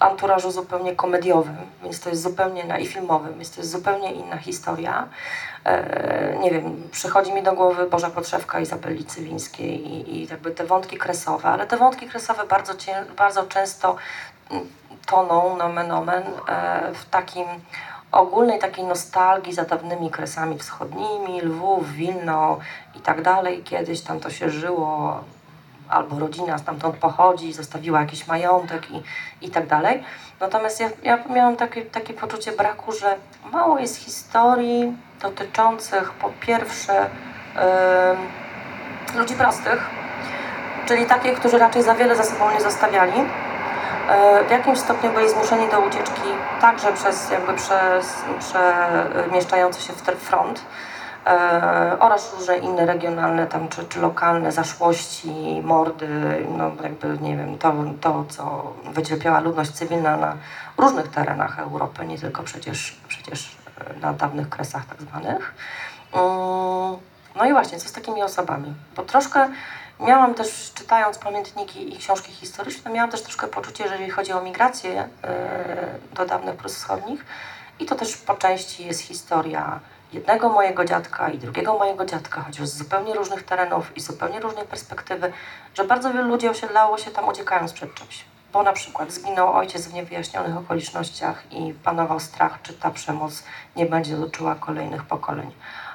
[0.01, 4.37] anturażu zupełnie komediowym, więc to jest zupełnie na i filmowym, więc to jest zupełnie inna
[4.37, 5.09] historia.
[5.65, 10.65] E, nie wiem, przychodzi mi do głowy Boża Podszewka Izabeli Cywińskiej i, i jakby te
[10.67, 13.97] wątki kresowe, ale te wątki kresowe bardzo, cię, bardzo często
[14.51, 14.67] mm,
[15.07, 17.47] toną, nomen omen, e, w takim
[18.13, 22.59] ogólnej takiej nostalgii za dawnymi kresami wschodnimi, Lwów, Wilno
[22.95, 23.63] i tak dalej.
[23.63, 25.21] Kiedyś tam to się żyło
[25.89, 29.03] albo rodzina stamtąd pochodzi, zostawiła jakiś majątek i,
[29.47, 30.05] i tak dalej.
[30.41, 33.17] Natomiast ja, ja miałam takie, takie poczucie braku, że
[33.53, 37.11] mało jest historii dotyczących po pierwsze
[39.15, 39.91] yy, ludzi prostych,
[40.87, 43.13] czyli takich, którzy raczej za wiele za sobą nie zostawiali.
[44.11, 46.29] Yy, w jakimś stopniu byli zmuszeni do ucieczki
[46.61, 50.63] także przez jakby przez przemieszczający się w front
[51.27, 56.09] E, oraz różne inne regionalne tam, czy, czy lokalne zaszłości, mordy,
[56.57, 60.37] no jakby nie wiem, to, to co wycierpiała ludność cywilna na
[60.79, 63.57] różnych terenach Europy, nie tylko przecież, przecież
[64.01, 65.55] na dawnych kresach tak zwanych.
[66.13, 66.97] Mm,
[67.37, 68.75] no i właśnie, co z takimi osobami?
[68.97, 69.49] Bo troszkę
[70.01, 74.41] miałam też, czytając pamiętniki i książki historyczne, miałam też troszkę poczucie, że jeżeli chodzi o
[74.41, 77.25] migrację e, do dawnych Prus Wschodnich,
[77.81, 79.81] i to też po części jest historia
[80.13, 84.65] jednego mojego dziadka i drugiego mojego dziadka, chociaż z zupełnie różnych terenów i zupełnie różnej
[84.65, 85.33] perspektywy,
[85.75, 88.25] że bardzo wielu ludzi osiedlało się tam uciekając przed czymś.
[88.53, 93.43] Bo na przykład zginął ojciec w niewyjaśnionych okolicznościach i panował strach, czy ta przemoc
[93.77, 95.53] nie będzie dotyczyła kolejnych pokoleń.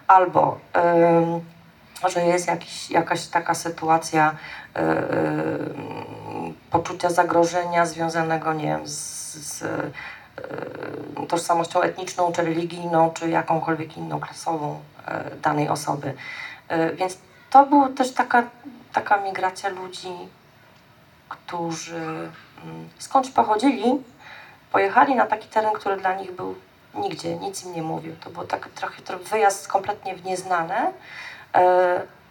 [0.08, 1.55] Albo yy,
[2.10, 4.36] że jest jakiś, jakaś taka sytuacja
[4.76, 4.82] yy,
[6.72, 9.64] poczucia zagrożenia związanego, nie wiem, z, z
[10.38, 16.14] E, tożsamością etniczną, czy religijną, czy jakąkolwiek inną klasową e, danej osoby.
[16.95, 17.18] Więc
[17.49, 18.43] to była też taka,
[18.93, 20.14] taka migracja ludzi,
[21.30, 24.03] którzy mm, skądś pochodzili,
[24.72, 26.56] pojechali na taki teren, który dla nich był
[26.95, 28.16] nigdzie, nic im nie mówił.
[28.24, 30.91] To był tak, trochę, trochę wyjazd kompletnie w nieznane,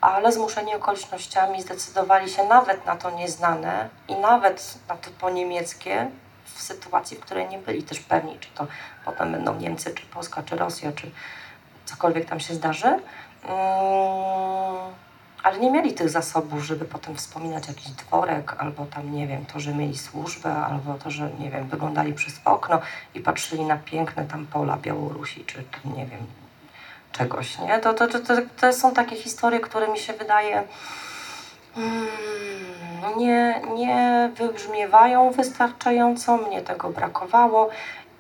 [0.01, 6.11] ale zmuszeni okolicznościami zdecydowali się nawet na to nieznane i nawet na to po niemieckie,
[6.45, 8.67] w sytuacji, w której nie byli też pewni, czy to
[9.05, 11.11] potem będą Niemcy, czy Polska, czy Rosja, czy
[11.85, 12.87] cokolwiek tam się zdarzy.
[12.87, 13.03] Mm,
[15.43, 19.61] ale nie mieli tych zasobów, żeby potem wspominać jakiś dworek, albo tam, nie wiem, to,
[19.61, 22.81] że mieli służbę, albo to, że, nie wiem, wyglądali przez okno
[23.15, 26.27] i patrzyli na piękne tam pola Białorusi, czy nie wiem,
[27.19, 27.79] czegoś, nie?
[27.79, 28.19] To, to, to,
[28.61, 30.65] to, są takie historie, które mi się wydaje
[31.77, 32.07] Mm,
[33.17, 37.71] nie, nie wybrzmiewają wystarczająco, mnie tego brakowało.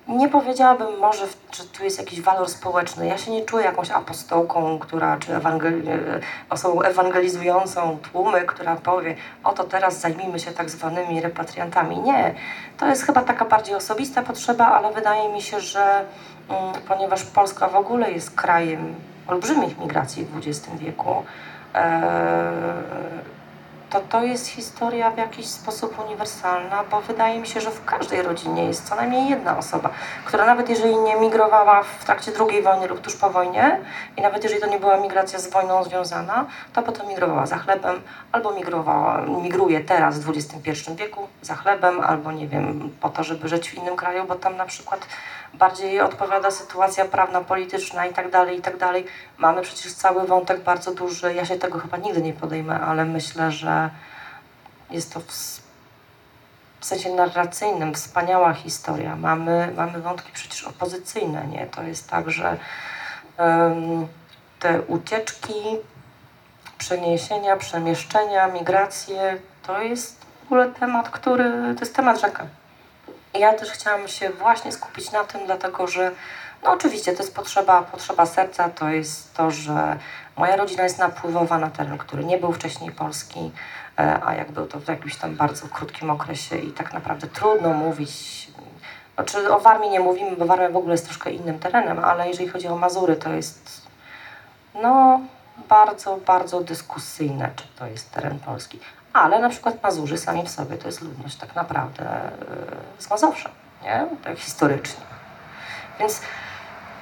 [0.08, 3.06] Nie powiedziałabym może, że tu jest jakiś walor społeczny.
[3.06, 5.82] Ja się nie czuję jakąś apostołką, która, czy ewangel
[6.50, 11.98] osobą ewangelizującą tłumy, która powie, oto teraz zajmijmy się tak zwanymi repatriantami.
[12.00, 12.34] Nie,
[12.78, 16.04] to jest chyba taka bardziej osobista potrzeba, ale wydaje mi się, że
[16.48, 18.94] mm, ponieważ Polska w ogóle jest krajem
[19.26, 21.24] olbrzymich migracji w XX wieku,
[21.74, 22.42] e,
[23.94, 28.22] to to jest historia w jakiś sposób uniwersalna, bo wydaje mi się, że w każdej
[28.22, 29.90] rodzinie jest co najmniej jedna osoba,
[30.24, 33.80] która nawet jeżeli nie migrowała w trakcie II wojny lub tuż po wojnie
[34.16, 38.00] i nawet jeżeli to nie była migracja z wojną związana, to potem migrowała za chlebem
[38.32, 43.48] albo migrowała, migruje teraz w XXI wieku za chlebem albo nie wiem, po to, żeby
[43.48, 45.06] żyć w innym kraju, bo tam na przykład
[45.58, 49.06] bardziej odpowiada sytuacja prawna, polityczna i tak dalej, i tak dalej.
[49.38, 53.52] Mamy przecież cały wątek bardzo duży, ja się tego chyba nigdy nie podejmę, ale myślę,
[53.52, 53.90] że
[54.90, 55.26] jest to w,
[56.80, 59.16] w sensie narracyjnym wspaniała historia.
[59.16, 61.66] Mamy, mamy wątki przecież opozycyjne, nie?
[61.66, 62.56] To jest tak, że
[63.36, 64.06] em,
[64.60, 65.54] te ucieczki,
[66.78, 72.46] przeniesienia, przemieszczenia, migracje, to jest w ogóle temat, który, to jest temat rzeka.
[73.38, 76.10] Ja też chciałam się właśnie skupić na tym, dlatego że
[76.62, 79.98] no oczywiście to jest potrzeba, potrzeba serca, to jest to, że
[80.36, 83.52] moja rodzina jest napływowa na teren, który nie był wcześniej polski,
[83.98, 87.72] e, a jak był to w jakimś tam bardzo krótkim okresie i tak naprawdę trudno
[87.72, 88.48] mówić.
[89.14, 92.48] Znaczy o Warmii nie mówimy, bo Warmia w ogóle jest troszkę innym terenem, ale jeżeli
[92.48, 93.82] chodzi o Mazury, to jest
[94.82, 95.20] no
[95.68, 98.80] bardzo, bardzo dyskusyjne, czy to jest teren polski.
[99.14, 102.20] Ale na przykład Mazurzy sami w sobie to jest ludność tak naprawdę
[102.98, 103.50] z Mazowsza,
[103.82, 104.06] nie?
[104.24, 105.04] Tak historycznie.
[106.00, 106.20] Więc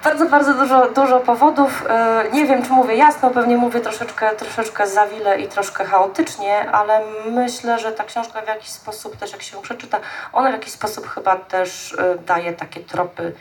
[0.05, 1.85] bardzo, bardzo dużo, dużo powodów.
[2.25, 7.01] Yy, nie wiem, czy mówię jasno, pewnie mówię troszeczkę, troszeczkę zawile i troszkę chaotycznie, ale
[7.31, 10.01] myślę, że ta książka w jakiś sposób też, jak się ją przeczyta,
[10.33, 13.33] ona w jakiś sposób chyba też yy, daje takie tropy,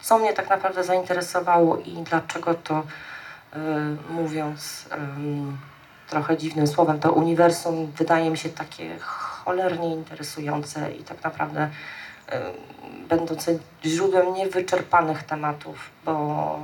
[0.00, 2.82] co mnie tak naprawdę zainteresowało i dlaczego to,
[4.10, 4.84] mówiąc
[6.08, 11.70] trochę dziwnym słowem, to uniwersum wydaje mi się takie cholernie interesujące i tak naprawdę
[13.08, 16.58] będące źródłem niewyczerpanych tematów, bo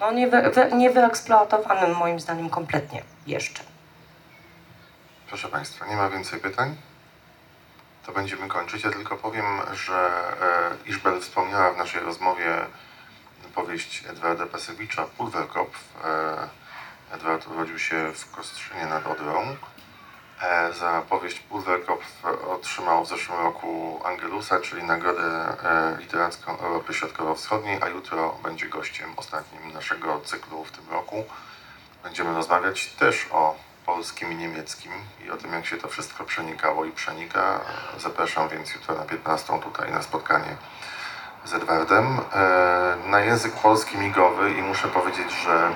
[0.00, 3.62] no nie, wy, nie wyeksploatowanym moim zdaniem kompletnie jeszcze.
[5.28, 6.76] Proszę Państwa, nie ma więcej pytań?
[8.06, 8.84] To będziemy kończyć.
[8.84, 10.10] Ja tylko powiem, że
[10.86, 12.56] e, Iżbel wspomniała w naszej rozmowie
[13.54, 15.84] powieść Edwarda Pasewicza Pulverkopf.
[17.12, 19.56] Edward urodził się w Kostrzynie nad Odrą.
[20.42, 27.78] E, za powieść Pulverkopf otrzymał w zeszłym roku Angelusa, czyli Nagrodę e, Literacką Europy Środkowo-Wschodniej,
[27.82, 31.24] a jutro będzie gościem ostatnim naszego cyklu w tym roku.
[32.02, 33.56] Będziemy rozmawiać też o
[33.86, 34.92] polskim i niemieckim
[35.24, 37.60] i o tym, jak się to wszystko przenikało i przenika.
[37.98, 40.56] Zapraszam więc jutro na 15 tutaj na spotkanie
[41.44, 42.20] z Edwardem.
[42.32, 45.70] E, Na język polski migowy i muszę powiedzieć, że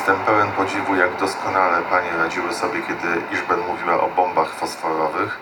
[0.00, 5.38] jestem pełen podziwu, jak doskonale panie radziły sobie, kiedy Iżbel mówiła o bombach fosforowych.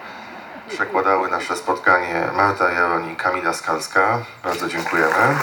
[0.68, 4.18] Przekładały nasze spotkanie Marta Jaroń i Kamila Skalska.
[4.44, 5.36] Bardzo dziękujemy.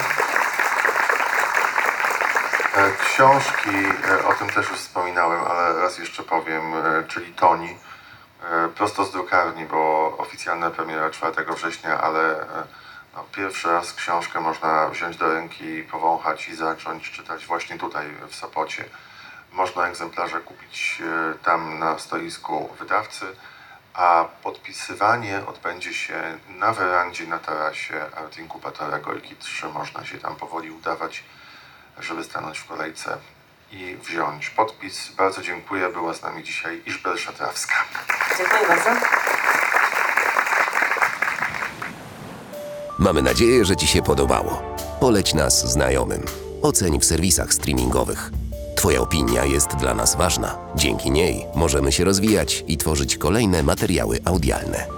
[2.75, 3.69] E, Książki,
[4.09, 7.77] e, o tym też już wspominałem, ale raz jeszcze powiem, e, czyli Toni,
[8.75, 12.45] prosto z drukarni, bo oficjalna premiera 4 września, ale
[13.15, 18.35] no, pierwszy raz książkę można wziąć do ręki, powąchać i zacząć czytać właśnie tutaj w
[18.35, 18.85] Sopocie.
[19.51, 23.25] Można egzemplarze kupić e, tam na stoisku wydawcy,
[23.93, 29.67] a podpisywanie odbędzie się na werandzie na tarasie Art Inkubatora Gojki 3.
[29.67, 31.23] Można się tam powoli udawać
[31.99, 33.17] żeby stanąć w kolejce
[33.71, 35.11] i wziąć podpis.
[35.11, 35.89] Bardzo dziękuję.
[35.89, 37.75] Była z nami dzisiaj Iżbel Szatrawska.
[38.37, 38.89] Dziękuję bardzo.
[42.99, 44.61] Mamy nadzieję, że Ci się podobało.
[44.99, 46.21] Poleć nas znajomym.
[46.61, 48.31] Oceń w serwisach streamingowych.
[48.75, 50.57] Twoja opinia jest dla nas ważna.
[50.75, 54.94] Dzięki niej możemy się rozwijać i tworzyć kolejne materiały audialne.